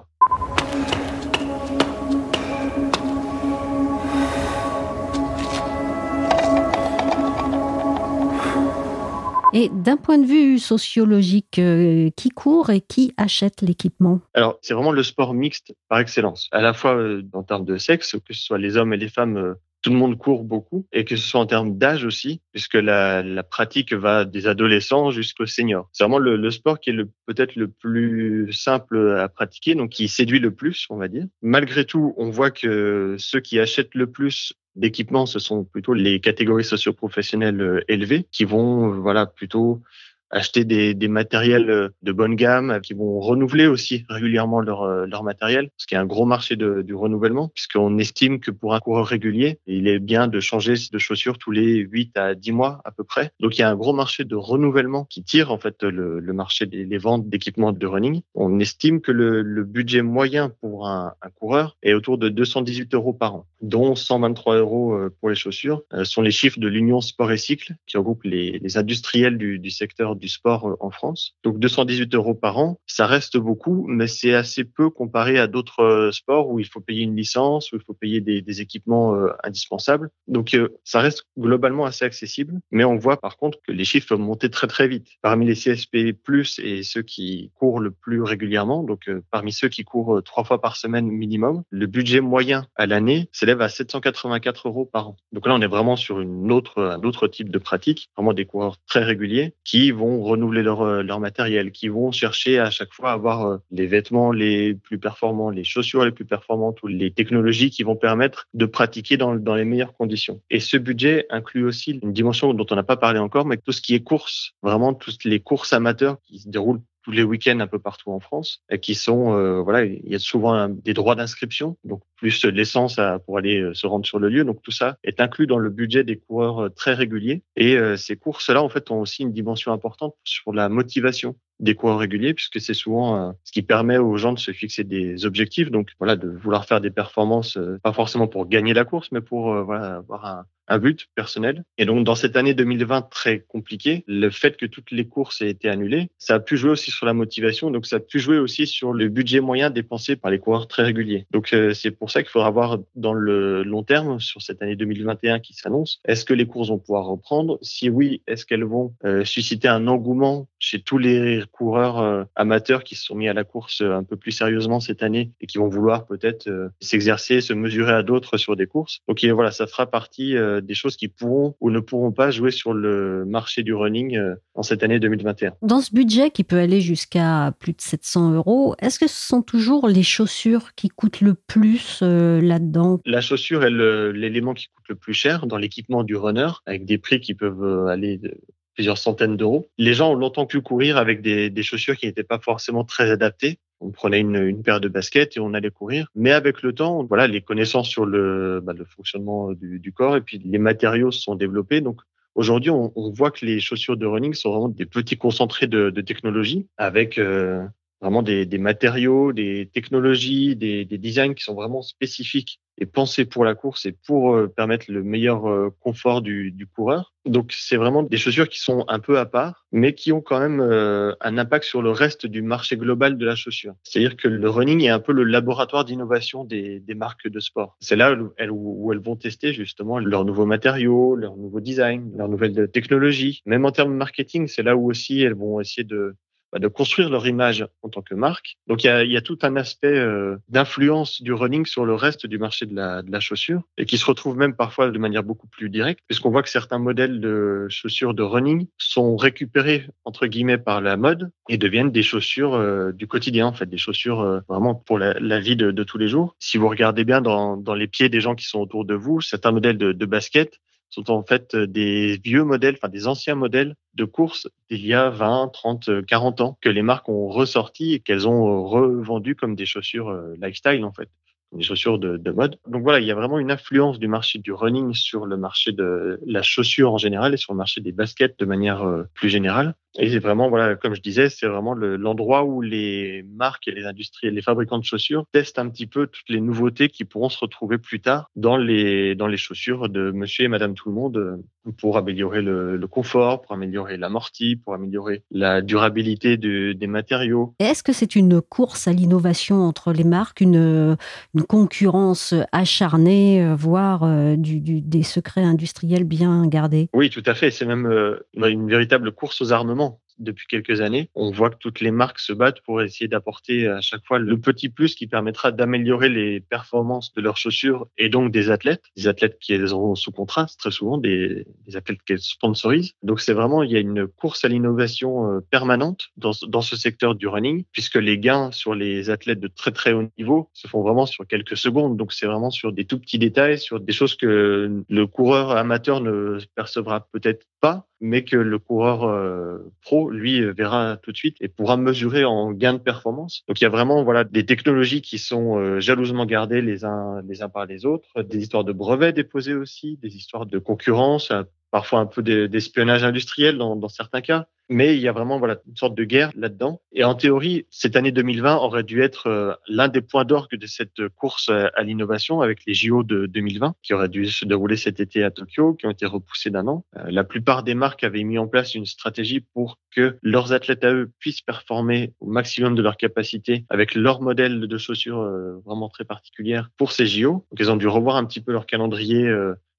Et 9.58 9.70
d'un 9.70 9.96
point 9.96 10.18
de 10.18 10.26
vue 10.26 10.58
sociologique, 10.58 11.58
euh, 11.58 12.10
qui 12.14 12.28
court 12.28 12.68
et 12.68 12.82
qui 12.82 13.14
achète 13.16 13.62
l'équipement? 13.62 14.20
Alors, 14.34 14.58
c'est 14.60 14.74
vraiment 14.74 14.92
le 14.92 15.02
sport 15.02 15.32
mixte 15.32 15.74
par 15.88 15.98
excellence, 15.98 16.50
à 16.52 16.60
la 16.60 16.74
fois 16.74 16.94
euh, 16.94 17.22
en 17.32 17.42
termes 17.42 17.64
de 17.64 17.78
sexe, 17.78 18.16
que 18.22 18.34
ce 18.34 18.42
soit 18.42 18.58
les 18.58 18.76
hommes 18.76 18.92
et 18.92 18.98
les 18.98 19.08
femmes 19.08 19.38
euh, 19.38 19.54
tout 19.80 19.88
le 19.88 19.96
monde 19.96 20.18
court 20.18 20.44
beaucoup 20.44 20.86
et 20.92 21.06
que 21.06 21.16
ce 21.16 21.26
soit 21.26 21.40
en 21.40 21.46
termes 21.46 21.78
d'âge 21.78 22.04
aussi, 22.04 22.42
puisque 22.52 22.74
la, 22.74 23.22
pratique 23.44 23.94
va 23.94 24.26
des 24.26 24.46
adolescents 24.46 25.10
jusqu'aux 25.10 25.46
seniors. 25.46 25.88
C'est 25.92 26.04
vraiment 26.04 26.18
le, 26.18 26.36
le, 26.36 26.50
sport 26.50 26.78
qui 26.78 26.90
est 26.90 27.04
peut-être 27.24 27.56
le 27.56 27.68
plus 27.68 28.52
simple 28.52 29.16
à 29.18 29.30
pratiquer, 29.30 29.74
donc 29.74 29.88
qui 29.88 30.08
séduit 30.08 30.40
le 30.40 30.50
plus, 30.50 30.86
on 30.90 30.96
va 30.98 31.08
dire. 31.08 31.24
Malgré 31.40 31.86
tout, 31.86 32.12
on 32.18 32.28
voit 32.28 32.50
que 32.50 33.16
ceux 33.18 33.40
qui 33.40 33.58
achètent 33.58 33.94
le 33.94 34.10
plus 34.10 34.52
d'équipements, 34.76 35.26
ce 35.26 35.38
sont 35.38 35.64
plutôt 35.64 35.94
les 35.94 36.20
catégories 36.20 36.64
socioprofessionnelles 36.64 37.60
euh, 37.60 37.80
élevées 37.88 38.26
qui 38.30 38.44
vont 38.44 38.92
euh, 38.92 38.96
voilà 38.96 39.26
plutôt 39.26 39.82
acheter 40.30 40.64
des, 40.64 40.94
des, 40.94 41.08
matériels 41.08 41.70
euh, 41.70 41.88
de 42.02 42.12
bonne 42.12 42.34
gamme, 42.34 42.80
qui 42.82 42.94
vont 42.94 43.20
renouveler 43.20 43.66
aussi 43.66 44.04
régulièrement 44.08 44.60
leur, 44.60 44.82
euh, 44.82 45.06
leur 45.06 45.22
matériel, 45.22 45.70
ce 45.76 45.86
qui 45.86 45.94
est 45.94 45.98
un 45.98 46.06
gros 46.06 46.26
marché 46.26 46.56
de, 46.56 46.82
du 46.82 46.94
renouvellement, 46.94 47.50
puisqu'on 47.54 47.98
estime 47.98 48.40
que 48.40 48.50
pour 48.50 48.74
un 48.74 48.80
coureur 48.80 49.06
régulier, 49.06 49.58
il 49.66 49.88
est 49.88 49.98
bien 49.98 50.28
de 50.28 50.40
changer 50.40 50.74
de 50.90 50.98
chaussures 50.98 51.38
tous 51.38 51.50
les 51.50 51.76
8 51.76 52.16
à 52.16 52.34
10 52.34 52.52
mois 52.52 52.80
à 52.84 52.90
peu 52.90 53.04
près. 53.04 53.30
Donc 53.40 53.56
il 53.56 53.60
y 53.60 53.64
a 53.64 53.70
un 53.70 53.76
gros 53.76 53.92
marché 53.92 54.24
de 54.24 54.34
renouvellement 54.34 55.04
qui 55.04 55.22
tire 55.22 55.52
en 55.52 55.58
fait 55.58 55.82
le, 55.82 56.20
le 56.20 56.32
marché 56.32 56.66
des 56.66 56.84
les 56.84 56.98
ventes 56.98 57.28
d'équipements 57.28 57.72
de 57.72 57.86
running. 57.86 58.22
On 58.34 58.58
estime 58.60 59.00
que 59.00 59.12
le, 59.12 59.42
le 59.42 59.64
budget 59.64 60.02
moyen 60.02 60.50
pour 60.60 60.88
un, 60.88 61.14
un, 61.22 61.30
coureur 61.30 61.76
est 61.82 61.94
autour 61.94 62.18
de 62.18 62.28
218 62.28 62.94
euros 62.94 63.12
par 63.12 63.34
an, 63.34 63.46
dont 63.60 63.94
123 63.94 64.56
euros 64.56 64.94
euh, 64.94 65.14
pour 65.20 65.28
les 65.28 65.34
chaussures. 65.34 65.82
Ce 65.92 66.04
sont 66.04 66.22
les 66.22 66.30
chiffres 66.30 66.58
de 66.58 66.68
l'Union 66.68 67.00
Sport 67.00 67.32
et 67.32 67.36
Cycle, 67.36 67.74
qui 67.86 67.96
regroupe 67.96 68.24
les, 68.24 68.58
les 68.58 68.78
industriels 68.78 69.38
du, 69.38 69.58
du 69.58 69.70
secteur 69.70 70.15
du 70.16 70.28
sport 70.28 70.68
euh, 70.68 70.76
en 70.80 70.90
France. 70.90 71.34
Donc 71.44 71.58
218 71.58 72.14
euros 72.14 72.34
par 72.34 72.58
an, 72.58 72.78
ça 72.86 73.06
reste 73.06 73.36
beaucoup, 73.36 73.86
mais 73.88 74.06
c'est 74.06 74.34
assez 74.34 74.64
peu 74.64 74.90
comparé 74.90 75.38
à 75.38 75.46
d'autres 75.46 75.80
euh, 75.80 76.12
sports 76.12 76.48
où 76.48 76.58
il 76.58 76.66
faut 76.66 76.80
payer 76.80 77.02
une 77.02 77.16
licence, 77.16 77.72
où 77.72 77.76
il 77.76 77.82
faut 77.82 77.94
payer 77.94 78.20
des, 78.20 78.60
équipements 78.60 79.14
euh, 79.14 79.28
indispensables. 79.44 80.08
Donc 80.28 80.56
ça 80.84 81.00
reste 81.00 81.24
globalement 81.38 81.84
assez 81.84 82.04
accessible, 82.04 82.54
mais 82.70 82.84
on 82.84 82.96
voit 82.96 83.18
par 83.18 83.36
contre 83.36 83.58
que 83.66 83.72
les 83.72 83.84
chiffres 83.84 84.08
peuvent 84.08 84.18
monter 84.18 84.48
très 84.48 84.66
très 84.66 84.88
vite. 84.88 85.08
Parmi 85.20 85.44
les 85.44 85.54
CSP+ 85.54 86.16
et 86.58 86.82
ceux 86.82 87.02
qui 87.02 87.50
courent 87.54 87.80
le 87.80 87.90
plus 87.90 88.22
régulièrement, 88.22 88.82
donc 88.82 89.10
parmi 89.30 89.52
ceux 89.52 89.68
qui 89.68 89.84
courent 89.84 90.22
trois 90.24 90.44
fois 90.44 90.60
par 90.60 90.76
semaine 90.76 91.08
minimum, 91.08 91.62
le 91.68 91.86
budget 91.86 92.20
moyen 92.20 92.66
à 92.76 92.86
l'année 92.86 93.28
s'élève 93.32 93.60
à 93.60 93.68
784 93.68 94.68
euros 94.68 94.86
par 94.86 95.08
an. 95.08 95.16
Donc 95.32 95.46
là, 95.46 95.54
on 95.54 95.60
est 95.60 95.66
vraiment 95.66 95.96
sur 95.96 96.20
une 96.20 96.46
un 96.76 97.02
autre 97.02 97.28
type 97.28 97.50
de 97.50 97.58
pratique, 97.58 98.08
vraiment 98.16 98.32
des 98.32 98.46
coureurs 98.46 98.78
très 98.86 99.02
réguliers 99.02 99.54
qui 99.64 99.90
vont 99.90 100.05
renouveler 100.22 100.62
leur, 100.62 100.82
euh, 100.82 101.02
leur 101.02 101.20
matériel, 101.20 101.72
qui 101.72 101.88
vont 101.88 102.12
chercher 102.12 102.58
à 102.58 102.70
chaque 102.70 102.92
fois 102.92 103.10
à 103.10 103.12
avoir 103.12 103.46
euh, 103.46 103.56
les 103.70 103.86
vêtements 103.86 104.32
les 104.32 104.74
plus 104.74 104.98
performants, 104.98 105.50
les 105.50 105.64
chaussures 105.64 106.04
les 106.04 106.12
plus 106.12 106.24
performantes 106.24 106.82
ou 106.82 106.86
les 106.86 107.10
technologies 107.10 107.70
qui 107.70 107.82
vont 107.82 107.96
permettre 107.96 108.46
de 108.54 108.66
pratiquer 108.66 109.16
dans, 109.16 109.34
dans 109.34 109.54
les 109.54 109.64
meilleures 109.64 109.94
conditions. 109.94 110.40
Et 110.50 110.60
ce 110.60 110.76
budget 110.76 111.26
inclut 111.30 111.64
aussi 111.64 111.98
une 112.02 112.12
dimension 112.12 112.52
dont 112.54 112.66
on 112.70 112.76
n'a 112.76 112.82
pas 112.82 112.96
parlé 112.96 113.18
encore, 113.18 113.46
mais 113.46 113.56
tout 113.56 113.72
ce 113.72 113.80
qui 113.80 113.94
est 113.94 114.02
course, 114.02 114.52
vraiment 114.62 114.94
toutes 114.94 115.24
les 115.24 115.40
courses 115.40 115.72
amateurs 115.72 116.18
qui 116.22 116.38
se 116.38 116.48
déroulent 116.48 116.82
tous 117.06 117.12
les 117.12 117.22
week-ends 117.22 117.60
un 117.60 117.68
peu 117.68 117.78
partout 117.78 118.10
en 118.10 118.18
France, 118.18 118.64
et 118.68 118.80
qui 118.80 118.96
sont 118.96 119.32
euh, 119.32 119.60
voilà, 119.60 119.84
il 119.84 120.08
y 120.08 120.16
a 120.16 120.18
souvent 120.18 120.68
des 120.68 120.92
droits 120.92 121.14
d'inscription, 121.14 121.76
donc 121.84 122.02
plus 122.16 122.44
l'essence 122.46 122.98
pour 123.24 123.38
aller 123.38 123.60
euh, 123.60 123.74
se 123.74 123.86
rendre 123.86 124.04
sur 124.04 124.18
le 124.18 124.28
lieu. 124.28 124.42
Donc 124.42 124.60
tout 124.60 124.72
ça 124.72 124.98
est 125.04 125.20
inclus 125.20 125.46
dans 125.46 125.58
le 125.58 125.70
budget 125.70 126.02
des 126.02 126.16
coureurs 126.16 126.64
euh, 126.64 126.68
très 126.68 126.94
réguliers. 126.94 127.44
Et 127.54 127.76
ces 127.96 128.16
courses-là, 128.16 128.60
en 128.60 128.68
fait, 128.68 128.90
ont 128.90 129.00
aussi 129.00 129.22
une 129.22 129.32
dimension 129.32 129.72
importante 129.72 130.16
sur 130.24 130.52
la 130.52 130.68
motivation 130.68 131.36
des 131.60 131.76
coureurs 131.76 131.98
réguliers, 131.98 132.34
puisque 132.34 132.60
c'est 132.60 132.74
souvent 132.74 133.34
ce 133.44 133.52
qui 133.52 133.62
permet 133.62 133.98
aux 133.98 134.16
gens 134.16 134.32
de 134.32 134.38
se 134.38 134.50
fixer 134.50 134.82
des 134.82 135.24
objectifs. 135.24 135.70
Donc 135.70 135.90
voilà, 135.98 136.16
de 136.16 136.28
vouloir 136.28 136.64
faire 136.64 136.80
des 136.80 136.90
performances, 136.90 137.56
pas 137.82 137.92
forcément 137.92 138.26
pour 138.26 138.46
gagner 138.46 138.74
la 138.74 138.84
course, 138.84 139.10
mais 139.12 139.20
pour 139.20 139.54
voilà 139.62 139.96
avoir 139.96 140.26
un, 140.26 140.44
un 140.68 140.78
but 140.78 141.08
personnel. 141.14 141.64
Et 141.78 141.84
donc, 141.84 142.04
dans 142.04 142.14
cette 142.14 142.36
année 142.36 142.54
2020 142.54 143.02
très 143.10 143.40
compliquée, 143.40 144.04
le 144.06 144.30
fait 144.30 144.56
que 144.56 144.66
toutes 144.66 144.90
les 144.90 145.06
courses 145.06 145.42
aient 145.42 145.50
été 145.50 145.68
annulées, 145.68 146.08
ça 146.18 146.34
a 146.34 146.40
pu 146.40 146.56
jouer 146.56 146.70
aussi 146.70 146.90
sur 146.90 147.06
la 147.06 147.14
motivation. 147.14 147.70
Donc, 147.70 147.86
ça 147.86 147.96
a 147.96 148.00
pu 148.00 148.18
jouer 148.18 148.38
aussi 148.38 148.66
sur 148.66 148.92
le 148.92 149.08
budget 149.08 149.40
moyen 149.40 149.70
dépensé 149.70 150.16
par 150.16 150.30
les 150.30 150.38
coureurs 150.38 150.68
très 150.68 150.82
réguliers. 150.82 151.26
Donc, 151.30 151.52
euh, 151.52 151.72
c'est 151.74 151.90
pour 151.90 152.10
ça 152.10 152.22
qu'il 152.22 152.30
faudra 152.30 152.50
voir 152.50 152.78
dans 152.94 153.12
le 153.12 153.62
long 153.62 153.82
terme, 153.82 154.20
sur 154.20 154.42
cette 154.42 154.62
année 154.62 154.76
2021 154.76 155.40
qui 155.40 155.54
s'annonce, 155.54 156.00
est-ce 156.04 156.24
que 156.24 156.34
les 156.34 156.46
courses 156.46 156.68
vont 156.68 156.78
pouvoir 156.78 157.06
reprendre? 157.06 157.58
Si 157.62 157.90
oui, 157.90 158.22
est-ce 158.26 158.46
qu'elles 158.46 158.64
vont 158.64 158.94
euh, 159.04 159.24
susciter 159.24 159.68
un 159.68 159.86
engouement 159.86 160.48
chez 160.58 160.80
tous 160.80 160.98
les 160.98 161.42
coureurs 161.52 161.98
euh, 161.98 162.24
amateurs 162.34 162.84
qui 162.84 162.94
se 162.94 163.04
sont 163.04 163.14
mis 163.14 163.28
à 163.28 163.34
la 163.34 163.44
course 163.44 163.80
un 163.80 164.04
peu 164.04 164.16
plus 164.16 164.32
sérieusement 164.32 164.80
cette 164.80 165.02
année 165.02 165.30
et 165.40 165.46
qui 165.46 165.58
vont 165.58 165.68
vouloir 165.68 166.06
peut-être 166.06 166.48
s'exercer, 166.80 167.40
se 167.40 167.52
mesurer 167.52 167.92
à 167.92 168.02
d'autres 168.02 168.36
sur 168.36 168.56
des 168.56 168.66
courses? 168.66 169.00
Donc, 169.08 169.24
voilà, 169.24 169.50
ça 169.50 169.66
fera 169.66 169.86
partie 169.86 170.34
euh, 170.56 170.60
des 170.60 170.74
choses 170.74 170.96
qui 170.96 171.08
pourront 171.08 171.54
ou 171.60 171.70
ne 171.70 171.80
pourront 171.80 172.12
pas 172.12 172.30
jouer 172.30 172.50
sur 172.50 172.72
le 172.72 173.24
marché 173.24 173.62
du 173.62 173.74
running 173.74 174.16
euh, 174.16 174.34
en 174.54 174.62
cette 174.62 174.82
année 174.82 174.98
2021. 174.98 175.54
Dans 175.62 175.80
ce 175.80 175.94
budget 175.94 176.30
qui 176.30 176.44
peut 176.44 176.58
aller 176.58 176.80
jusqu'à 176.80 177.52
plus 177.58 177.72
de 177.72 177.80
700 177.80 178.32
euros, 178.32 178.74
est-ce 178.80 178.98
que 178.98 179.06
ce 179.06 179.28
sont 179.28 179.42
toujours 179.42 179.88
les 179.88 180.02
chaussures 180.02 180.74
qui 180.74 180.88
coûtent 180.88 181.20
le 181.20 181.34
plus 181.34 182.00
euh, 182.02 182.40
là-dedans? 182.40 183.00
La 183.04 183.20
chaussure 183.20 183.64
est 183.64 183.70
l'élément 183.70 184.54
qui 184.54 184.68
coûte 184.68 184.88
le 184.88 184.96
plus 184.96 185.14
cher 185.14 185.46
dans 185.46 185.56
l'équipement 185.56 186.02
du 186.02 186.16
runner, 186.16 186.50
avec 186.66 186.84
des 186.84 186.98
prix 186.98 187.20
qui 187.20 187.34
peuvent 187.34 187.86
aller 187.88 188.18
de 188.18 188.38
plusieurs 188.76 188.98
centaines 188.98 189.36
d'euros. 189.36 189.66
Les 189.78 189.94
gens 189.94 190.12
ont 190.12 190.14
longtemps 190.14 190.46
pu 190.46 190.60
courir 190.60 190.98
avec 190.98 191.22
des, 191.22 191.50
des 191.50 191.62
chaussures 191.62 191.96
qui 191.96 192.06
n'étaient 192.06 192.22
pas 192.22 192.38
forcément 192.38 192.84
très 192.84 193.10
adaptées. 193.10 193.58
On 193.80 193.90
prenait 193.90 194.20
une, 194.20 194.36
une, 194.36 194.62
paire 194.62 194.80
de 194.80 194.88
baskets 194.88 195.36
et 195.36 195.40
on 195.40 195.54
allait 195.54 195.70
courir. 195.70 196.08
Mais 196.14 196.30
avec 196.30 196.62
le 196.62 196.72
temps, 196.72 197.02
voilà, 197.04 197.26
les 197.26 197.40
connaissances 197.40 197.88
sur 197.88 198.06
le, 198.06 198.60
bah, 198.62 198.74
le 198.74 198.84
fonctionnement 198.84 199.52
du, 199.52 199.80
du, 199.80 199.92
corps 199.92 200.16
et 200.16 200.20
puis 200.20 200.40
les 200.44 200.58
matériaux 200.58 201.10
se 201.10 201.20
sont 201.20 201.34
développés. 201.34 201.80
Donc 201.80 202.00
aujourd'hui, 202.34 202.70
on, 202.70 202.92
on, 202.94 203.10
voit 203.10 203.30
que 203.30 203.44
les 203.44 203.60
chaussures 203.60 203.96
de 203.96 204.06
running 204.06 204.34
sont 204.34 204.50
vraiment 204.50 204.68
des 204.68 204.86
petits 204.86 205.16
concentrés 205.16 205.66
de, 205.66 205.90
de 205.90 206.00
technologie 206.02 206.66
avec 206.76 207.18
euh, 207.18 207.66
vraiment 208.00 208.22
des, 208.22 208.46
des, 208.46 208.58
matériaux, 208.58 209.32
des 209.32 209.70
technologies, 209.72 210.56
des, 210.56 210.84
des, 210.84 210.98
designs 210.98 211.34
qui 211.34 211.44
sont 211.44 211.54
vraiment 211.54 211.82
spécifiques 211.82 212.60
et 212.78 212.86
pensés 212.86 213.24
pour 213.24 213.44
la 213.44 213.54
course 213.54 213.86
et 213.86 213.92
pour 213.92 214.34
euh, 214.34 214.48
permettre 214.48 214.86
le 214.88 215.02
meilleur 215.02 215.48
euh, 215.48 215.70
confort 215.80 216.20
du, 216.20 216.50
du 216.50 216.66
coureur. 216.66 217.14
Donc 217.24 217.52
c'est 217.52 217.76
vraiment 217.76 218.02
des 218.02 218.18
chaussures 218.18 218.48
qui 218.48 218.60
sont 218.60 218.84
un 218.88 218.98
peu 218.98 219.18
à 219.18 219.26
part, 219.26 219.66
mais 219.72 219.94
qui 219.94 220.12
ont 220.12 220.20
quand 220.20 220.38
même 220.38 220.60
euh, 220.60 221.14
un 221.20 221.38
impact 221.38 221.64
sur 221.64 221.82
le 221.82 221.90
reste 221.90 222.26
du 222.26 222.42
marché 222.42 222.76
global 222.76 223.16
de 223.16 223.26
la 223.26 223.34
chaussure. 223.34 223.74
C'est-à-dire 223.82 224.16
que 224.16 224.28
le 224.28 224.48
running 224.48 224.82
est 224.82 224.90
un 224.90 225.00
peu 225.00 225.12
le 225.12 225.24
laboratoire 225.24 225.84
d'innovation 225.84 226.44
des, 226.44 226.80
des, 226.80 226.94
marques 226.94 227.28
de 227.28 227.40
sport. 227.40 227.76
C'est 227.80 227.96
là 227.96 228.12
où 228.12 228.32
elles, 228.36 228.50
où 228.50 228.92
elles, 228.92 229.00
vont 229.00 229.16
tester 229.16 229.52
justement 229.52 229.98
leurs 229.98 230.24
nouveaux 230.24 230.46
matériaux, 230.46 231.16
leurs 231.16 231.36
nouveaux 231.36 231.60
designs, 231.60 232.10
leurs 232.14 232.28
nouvelles 232.28 232.70
technologies. 232.70 233.42
Même 233.46 233.64
en 233.64 233.72
termes 233.72 233.92
de 233.92 233.96
marketing, 233.96 234.46
c'est 234.46 234.62
là 234.62 234.76
où 234.76 234.90
aussi 234.90 235.22
elles 235.22 235.34
vont 235.34 235.60
essayer 235.60 235.84
de 235.84 236.14
de 236.58 236.68
construire 236.68 237.10
leur 237.10 237.26
image 237.26 237.66
en 237.82 237.88
tant 237.88 238.02
que 238.02 238.14
marque. 238.14 238.56
Donc 238.66 238.84
il 238.84 238.86
y 238.86 238.90
a, 238.90 239.04
il 239.04 239.12
y 239.12 239.16
a 239.16 239.20
tout 239.20 239.38
un 239.42 239.56
aspect 239.56 239.96
euh, 239.96 240.36
d'influence 240.48 241.22
du 241.22 241.32
running 241.32 241.66
sur 241.66 241.84
le 241.84 241.94
reste 241.94 242.26
du 242.26 242.38
marché 242.38 242.66
de 242.66 242.74
la, 242.74 243.02
de 243.02 243.10
la 243.10 243.20
chaussure 243.20 243.62
et 243.78 243.86
qui 243.86 243.98
se 243.98 244.06
retrouve 244.06 244.36
même 244.36 244.54
parfois 244.54 244.90
de 244.90 244.98
manière 244.98 245.22
beaucoup 245.22 245.46
plus 245.46 245.70
directe 245.70 246.00
puisqu'on 246.06 246.30
voit 246.30 246.42
que 246.42 246.48
certains 246.48 246.78
modèles 246.78 247.20
de 247.20 247.66
chaussures 247.68 248.14
de 248.14 248.22
running 248.22 248.66
sont 248.78 249.16
récupérés 249.16 249.86
entre 250.04 250.26
guillemets 250.26 250.58
par 250.58 250.80
la 250.80 250.96
mode 250.96 251.30
et 251.48 251.58
deviennent 251.58 251.90
des 251.90 252.02
chaussures 252.02 252.54
euh, 252.54 252.92
du 252.92 253.06
quotidien 253.06 253.46
en 253.46 253.52
fait, 253.52 253.66
des 253.66 253.78
chaussures 253.78 254.20
euh, 254.20 254.40
vraiment 254.48 254.74
pour 254.74 254.98
la, 254.98 255.14
la 255.20 255.40
vie 255.40 255.56
de, 255.56 255.70
de, 255.70 255.84
tous 255.84 255.98
les 255.98 256.08
jours. 256.08 256.36
Si 256.38 256.58
vous 256.58 256.68
regardez 256.68 257.04
bien 257.04 257.20
dans, 257.20 257.56
dans 257.56 257.74
les 257.74 257.86
pieds 257.86 258.08
des 258.08 258.20
gens 258.20 258.34
qui 258.34 258.44
sont 258.44 258.60
autour 258.60 258.84
de 258.84 258.94
vous, 258.94 259.20
certains 259.20 259.52
modèles 259.52 259.78
de, 259.78 259.92
de 259.92 260.06
basket 260.06 260.60
sont 260.90 261.10
en 261.10 261.22
fait 261.22 261.54
euh, 261.54 261.66
des 261.66 262.18
vieux 262.22 262.44
modèles, 262.44 262.74
enfin 262.76 262.88
des 262.88 263.06
anciens 263.06 263.34
modèles 263.34 263.74
de 263.94 264.04
course 264.04 264.48
d'il 264.70 264.84
y 264.84 264.94
a 264.94 265.10
20, 265.10 265.50
30, 265.52 266.06
40 266.06 266.40
ans 266.40 266.58
que 266.60 266.68
les 266.68 266.82
marques 266.82 267.08
ont 267.08 267.28
ressorti 267.28 267.94
et 267.94 268.00
qu'elles 268.00 268.28
ont 268.28 268.46
euh, 268.46 268.60
revendu 268.60 269.34
comme 269.34 269.54
des 269.54 269.66
chaussures 269.66 270.08
euh, 270.08 270.34
lifestyle 270.40 270.84
en 270.84 270.92
fait 270.92 271.08
des 271.52 271.62
chaussures 271.62 271.98
de, 271.98 272.30
mode. 272.32 272.58
Donc 272.66 272.82
voilà, 272.82 272.98
il 272.98 273.06
y 273.06 273.10
a 273.10 273.14
vraiment 273.14 273.38
une 273.38 273.52
influence 273.52 274.00
du 274.00 274.08
marché 274.08 274.40
du 274.40 274.52
running 274.52 274.92
sur 274.92 275.26
le 275.26 275.36
marché 275.36 275.70
de 275.72 276.20
la 276.26 276.42
chaussure 276.42 276.92
en 276.92 276.98
général 276.98 277.32
et 277.32 277.36
sur 277.36 277.52
le 277.52 277.56
marché 277.56 277.80
des 277.80 277.92
baskets 277.92 278.38
de 278.38 278.44
manière 278.44 278.84
plus 279.14 279.30
générale. 279.30 279.74
Et 279.98 280.10
c'est 280.10 280.18
vraiment, 280.18 280.48
voilà, 280.48 280.76
comme 280.76 280.94
je 280.94 281.00
disais, 281.00 281.28
c'est 281.28 281.46
vraiment 281.46 281.74
l'endroit 281.74 282.44
où 282.44 282.60
les 282.60 283.24
marques 283.34 283.66
et 283.68 283.72
les 283.72 283.86
industries 283.86 284.28
et 284.28 284.30
les 284.30 284.42
fabricants 284.42 284.78
de 284.78 284.84
chaussures 284.84 285.24
testent 285.32 285.58
un 285.58 285.68
petit 285.68 285.86
peu 285.86 286.06
toutes 286.06 286.28
les 286.28 286.40
nouveautés 286.40 286.88
qui 286.88 287.04
pourront 287.04 287.28
se 287.28 287.38
retrouver 287.38 287.78
plus 287.78 288.00
tard 288.00 288.30
dans 288.36 288.56
les, 288.56 289.14
dans 289.14 289.26
les 289.26 289.36
chaussures 289.36 289.88
de 289.88 290.10
monsieur 290.10 290.44
et 290.44 290.48
madame 290.48 290.74
tout 290.74 290.88
le 290.88 290.94
monde 290.94 291.16
euh, 291.16 291.36
pour 291.78 291.96
améliorer 291.96 292.42
le, 292.42 292.76
le 292.76 292.86
confort, 292.86 293.42
pour 293.42 293.52
améliorer 293.52 293.96
l'amorti, 293.96 294.56
pour 294.56 294.74
améliorer 294.74 295.22
la 295.30 295.62
durabilité 295.62 296.36
de, 296.36 296.72
des 296.72 296.86
matériaux. 296.86 297.54
Est-ce 297.58 297.82
que 297.82 297.92
c'est 297.92 298.16
une 298.16 298.40
course 298.40 298.88
à 298.88 298.92
l'innovation 298.92 299.62
entre 299.62 299.92
les 299.92 300.04
marques, 300.04 300.40
une, 300.40 300.96
une 301.34 301.42
concurrence 301.42 302.34
acharnée, 302.52 303.42
euh, 303.42 303.54
voire 303.54 304.02
euh, 304.02 304.36
du, 304.36 304.60
du, 304.60 304.80
des 304.80 305.02
secrets 305.02 305.42
industriels 305.42 306.04
bien 306.04 306.46
gardés? 306.46 306.88
Oui, 306.92 307.10
tout 307.10 307.22
à 307.26 307.34
fait. 307.34 307.50
C'est 307.50 307.66
même 307.66 307.86
une 308.34 308.68
véritable 308.68 309.12
course 309.12 309.40
aux 309.40 309.52
armements 309.52 309.85
depuis 310.18 310.46
quelques 310.46 310.80
années. 310.80 311.10
On 311.14 311.30
voit 311.30 311.50
que 311.50 311.58
toutes 311.58 311.80
les 311.80 311.90
marques 311.90 312.18
se 312.18 312.32
battent 312.32 312.60
pour 312.62 312.82
essayer 312.82 313.08
d'apporter 313.08 313.68
à 313.68 313.80
chaque 313.80 314.04
fois 314.06 314.18
le 314.18 314.38
petit 314.38 314.68
plus 314.68 314.94
qui 314.94 315.06
permettra 315.06 315.52
d'améliorer 315.52 316.08
les 316.08 316.40
performances 316.40 317.12
de 317.14 317.20
leurs 317.20 317.36
chaussures 317.36 317.86
et 317.98 318.08
donc 318.08 318.32
des 318.32 318.50
athlètes, 318.50 318.82
des 318.96 319.08
athlètes 319.08 319.38
qui 319.38 319.54
ont 319.72 319.94
sous 319.94 320.12
contrat, 320.12 320.46
très 320.58 320.70
souvent 320.70 320.98
des, 320.98 321.46
des 321.66 321.76
athlètes 321.76 322.02
qu'elles 322.06 322.20
sponsorisent. 322.20 322.92
Donc 323.02 323.20
c'est 323.20 323.32
vraiment, 323.32 323.62
il 323.62 323.70
y 323.70 323.76
a 323.76 323.80
une 323.80 324.06
course 324.06 324.44
à 324.44 324.48
l'innovation 324.48 325.30
euh, 325.30 325.40
permanente 325.50 326.06
dans, 326.16 326.32
dans 326.48 326.62
ce 326.62 326.76
secteur 326.76 327.14
du 327.14 327.28
running, 327.28 327.64
puisque 327.72 327.96
les 327.96 328.18
gains 328.18 328.50
sur 328.52 328.74
les 328.74 329.10
athlètes 329.10 329.40
de 329.40 329.48
très 329.48 329.72
très 329.72 329.92
haut 329.92 330.08
niveau 330.18 330.50
se 330.52 330.68
font 330.68 330.82
vraiment 330.82 331.06
sur 331.06 331.26
quelques 331.26 331.56
secondes. 331.56 331.96
Donc 331.96 332.12
c'est 332.12 332.26
vraiment 332.26 332.50
sur 332.50 332.72
des 332.72 332.84
tout 332.84 332.98
petits 332.98 333.18
détails, 333.18 333.58
sur 333.58 333.80
des 333.80 333.92
choses 333.92 334.16
que 334.16 334.84
le 334.88 335.06
coureur 335.06 335.50
amateur 335.50 336.00
ne 336.00 336.38
percevra 336.54 337.08
peut-être 337.12 337.46
pas, 337.60 337.86
mais 338.00 338.24
que 338.24 338.36
le 338.36 338.58
coureur 338.58 339.04
euh, 339.04 339.72
pro, 339.82 340.05
lui, 340.10 340.42
verra 340.52 340.98
tout 341.02 341.12
de 341.12 341.16
suite 341.16 341.36
et 341.40 341.48
pourra 341.48 341.76
mesurer 341.76 342.24
en 342.24 342.52
gain 342.52 342.74
de 342.74 342.78
performance. 342.78 343.42
Donc 343.48 343.60
il 343.60 343.64
y 343.64 343.66
a 343.66 343.70
vraiment 343.70 344.04
voilà 344.04 344.24
des 344.24 344.46
technologies 344.46 345.02
qui 345.02 345.18
sont 345.18 345.58
euh, 345.58 345.80
jalousement 345.80 346.26
gardées 346.26 346.62
les 346.62 346.84
uns 346.84 347.22
les 347.28 347.42
uns 347.42 347.48
par 347.48 347.66
les 347.66 347.86
autres, 347.86 348.22
des 348.22 348.38
histoires 348.38 348.64
de 348.64 348.72
brevets 348.72 349.14
déposés 349.14 349.54
aussi, 349.54 349.98
des 350.02 350.16
histoires 350.16 350.46
de 350.46 350.58
concurrence, 350.58 351.32
parfois 351.70 352.00
un 352.00 352.06
peu 352.06 352.22
d'espionnage 352.22 353.04
industriel 353.04 353.58
dans, 353.58 353.76
dans 353.76 353.88
certains 353.88 354.20
cas. 354.20 354.46
Mais 354.68 354.96
il 354.96 355.00
y 355.00 355.08
a 355.08 355.12
vraiment 355.12 355.38
voilà 355.38 355.58
une 355.68 355.76
sorte 355.76 355.94
de 355.94 356.04
guerre 356.04 356.32
là-dedans. 356.34 356.80
Et 356.92 357.04
en 357.04 357.14
théorie, 357.14 357.66
cette 357.70 357.94
année 357.94 358.10
2020 358.10 358.56
aurait 358.56 358.82
dû 358.82 359.02
être 359.02 359.28
euh, 359.28 359.54
l'un 359.68 359.88
des 359.88 360.00
points 360.00 360.24
d'orgue 360.24 360.56
de 360.56 360.66
cette 360.66 361.08
course 361.14 361.50
à 361.50 361.82
l'innovation 361.82 362.40
avec 362.40 362.60
les 362.66 362.74
JO 362.74 363.02
de 363.02 363.26
2020 363.26 363.76
qui 363.82 363.94
auraient 363.94 364.08
dû 364.08 364.26
se 364.26 364.44
dérouler 364.44 364.76
cet 364.76 364.98
été 364.98 365.22
à 365.22 365.30
Tokyo, 365.30 365.74
qui 365.74 365.86
ont 365.86 365.90
été 365.90 366.06
repoussés 366.06 366.50
d'un 366.50 366.66
an. 366.66 366.84
Euh, 366.96 367.04
la 367.08 367.24
plupart 367.24 367.62
des 367.62 367.74
marques 367.74 368.02
avaient 368.02 368.24
mis 368.24 368.38
en 368.38 368.48
place 368.48 368.74
une 368.74 368.86
stratégie 368.86 369.40
pour 369.40 369.78
que 369.94 370.18
leurs 370.22 370.52
athlètes 370.52 370.84
à 370.84 370.92
eux 370.92 371.10
puissent 371.20 371.42
performer 371.42 372.12
au 372.20 372.26
maximum 372.26 372.74
de 372.74 372.82
leur 372.82 372.96
capacité 372.96 373.64
avec 373.70 373.94
leur 373.94 374.20
modèle 374.20 374.60
de 374.60 374.78
chaussures 374.78 375.20
euh, 375.20 375.60
vraiment 375.64 375.88
très 375.88 376.04
particulière 376.04 376.70
pour 376.76 376.92
ces 376.92 377.06
JO. 377.06 377.46
Donc, 377.50 377.60
ils 377.60 377.70
ont 377.70 377.76
dû 377.76 377.86
revoir 377.86 378.16
un 378.16 378.24
petit 378.24 378.40
peu 378.40 378.52
leur 378.52 378.66
calendrier 378.66 379.32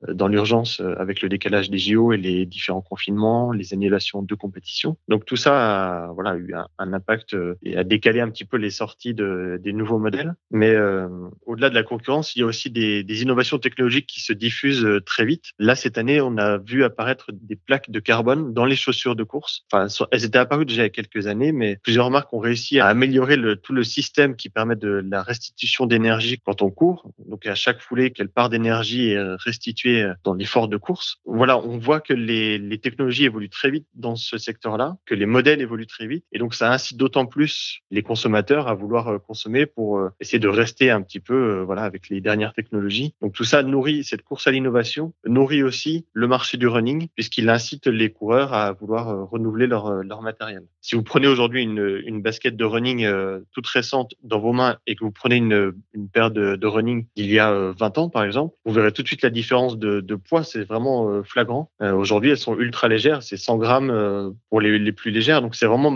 dans 0.08 0.28
l'urgence 0.28 0.82
avec 0.98 1.22
le 1.22 1.30
décalage 1.30 1.70
des 1.70 1.78
JO 1.78 2.14
et 2.14 2.18
les 2.18 2.46
différents 2.46 2.82
confinements, 2.82 3.52
les 3.52 3.74
annulations 3.74 4.22
de 4.22 4.36
compétition. 4.36 4.98
Donc 5.08 5.26
tout 5.26 5.36
ça 5.36 6.08
a 6.08 6.12
voilà 6.14 6.36
eu 6.36 6.54
un, 6.54 6.68
un 6.78 6.94
impact 6.94 7.36
et 7.64 7.78
a 7.78 7.84
décalé 7.84 8.22
un 8.22 8.30
petit 8.30 8.46
peu 8.46 8.58
les 8.58 8.70
sorties 8.70 9.14
de, 9.14 9.60
des 9.64 9.74
nouveaux 9.74 10.00
modèles. 10.00 10.36
Mais 10.52 10.70
euh, 10.70 11.08
au-delà 11.46 11.70
de 11.70 11.76
la 11.76 11.84
concurrence, 11.84 12.36
il 12.36 12.40
y 12.40 12.44
a 12.44 12.46
aussi 12.46 12.70
des, 12.70 13.04
des, 13.04 13.22
innovations 13.24 13.58
technologiques 13.58 14.08
qui 14.08 14.22
se 14.22 14.34
diffusent 14.34 14.88
très 15.06 15.26
vite. 15.26 15.46
Là 15.60 15.76
cette 15.76 15.98
année, 15.98 16.22
on 16.22 16.38
a 16.38 16.58
vu 16.58 16.84
apparaître 16.84 17.32
des 17.32 17.56
plaques 17.56 17.90
de 17.90 18.00
carbone 18.00 18.54
dans 18.54 18.66
les 18.66 18.76
chaussures 18.76 19.16
de 19.16 19.24
course. 19.24 19.66
Enfin, 19.72 19.88
elles 20.12 20.26
étaient 20.26 20.38
apparues 20.38 20.66
déjà 20.66 20.84
il 20.84 20.86
y 20.86 20.88
a 20.88 20.90
quelques 20.90 21.28
années, 21.28 21.52
mais 21.52 21.78
plusieurs 21.82 22.12
marques 22.12 22.34
ont 22.34 22.40
réussi 22.40 22.80
à 22.80 22.88
améliorer 22.88 23.36
le, 23.36 23.56
tout 23.56 23.74
le 23.74 23.84
système 23.84 24.36
qui 24.36 24.50
permet 24.50 24.76
de 24.76 25.04
la 25.10 25.24
restitution 25.24 25.86
d'énergie 25.86 26.40
quand 26.44 26.62
on 26.62 26.70
court. 26.70 27.10
Donc 27.28 27.46
à 27.46 27.56
chaque 27.56 27.82
foulée, 27.82 28.12
quelle 28.12 28.30
part 28.30 28.50
d'énergie 28.50 29.10
est 29.10 29.36
restituée 29.38 29.87
dans 30.24 30.34
l'effort 30.34 30.68
de 30.68 30.78
course. 30.78 31.18
Voilà, 31.26 31.58
on 31.58 31.78
voit 31.78 32.00
que 32.00 32.14
les, 32.14 32.58
les 32.58 32.78
technologies 32.80 33.26
évoluent 33.26 33.50
très 33.50 33.72
vite 33.72 33.88
dans 33.94 34.16
ce 34.16 34.38
secteur-là, 34.38 34.98
que 35.06 35.16
les 35.16 35.26
modèles 35.26 35.62
évoluent 35.62 35.88
très 35.88 36.08
vite, 36.08 36.26
et 36.32 36.40
donc 36.40 36.54
ça 36.54 36.72
incite 36.72 36.98
d'autant 36.98 37.26
plus 37.26 37.80
les 37.92 38.04
consommateurs 38.04 38.68
à 38.68 38.74
vouloir 38.74 39.08
euh, 39.08 39.20
consommer 39.20 39.66
pour 39.66 40.00
euh, 40.00 40.10
essayer 40.20 40.40
de 40.40 40.48
rester 40.48 40.92
un 40.92 41.02
petit 41.02 41.20
peu, 41.20 41.34
euh, 41.34 41.64
voilà, 41.64 41.84
avec 41.84 42.10
les 42.10 42.22
dernières 42.22 42.54
technologies. 42.54 43.14
Donc 43.22 43.34
tout 43.34 43.44
ça 43.44 43.64
nourrit 43.64 44.04
cette 44.04 44.24
course 44.24 44.48
à 44.48 44.52
l'innovation, 44.52 45.14
nourrit 45.26 45.64
aussi 45.64 46.06
le 46.14 46.28
marché 46.28 46.58
du 46.58 46.68
running, 46.68 47.08
puisqu'il 47.16 47.50
incite 47.50 47.88
les 47.88 48.12
coureurs 48.12 48.54
à 48.54 48.72
vouloir 48.74 49.30
renouveler 49.30 49.68
leur, 49.68 50.04
leur 50.04 50.22
matériel. 50.22 50.64
Si 50.88 50.96
vous 50.96 51.04
prenez 51.04 51.28
aujourd'hui 51.28 51.64
une, 51.64 52.02
une 52.06 52.22
basket 52.22 52.56
de 52.56 52.64
running 52.64 53.06
toute 53.52 53.68
récente 53.68 54.14
dans 54.24 54.40
vos 54.40 54.54
mains 54.54 54.78
et 54.88 54.96
que 54.96 55.04
vous 55.04 55.12
prenez 55.12 55.36
une, 55.36 55.74
une 55.94 56.08
paire 56.08 56.32
de, 56.32 56.66
running 56.66 57.06
d'il 57.18 57.30
y 57.30 57.40
a 57.40 57.74
20 57.78 57.98
ans, 57.98 58.10
par 58.10 58.24
exemple, 58.24 58.56
vous 58.66 58.74
verrez 58.74 58.94
tout 58.94 59.02
de 59.02 59.08
suite 59.08 59.22
la 59.22 59.30
différence 59.30 59.78
de, 59.78 60.00
de 60.00 60.16
poids, 60.16 60.44
c'est 60.44 60.64
vraiment 60.64 61.10
euh, 61.10 61.24
flagrant. 61.24 61.70
Euh, 61.82 61.94
aujourd'hui, 61.94 62.32
elles 62.32 62.38
sont 62.38 62.58
ultra 62.58 62.88
légères, 62.88 63.24
c'est 63.24 63.38
100 63.38 63.58
grammes 63.58 63.90
euh, 63.90 64.30
pour 64.50 64.62
les, 64.62 64.80
les, 64.80 64.92
plus 64.92 65.12
légères, 65.12 65.42
donc 65.42 65.56
c'est 65.56 65.66
vraiment 65.66 65.96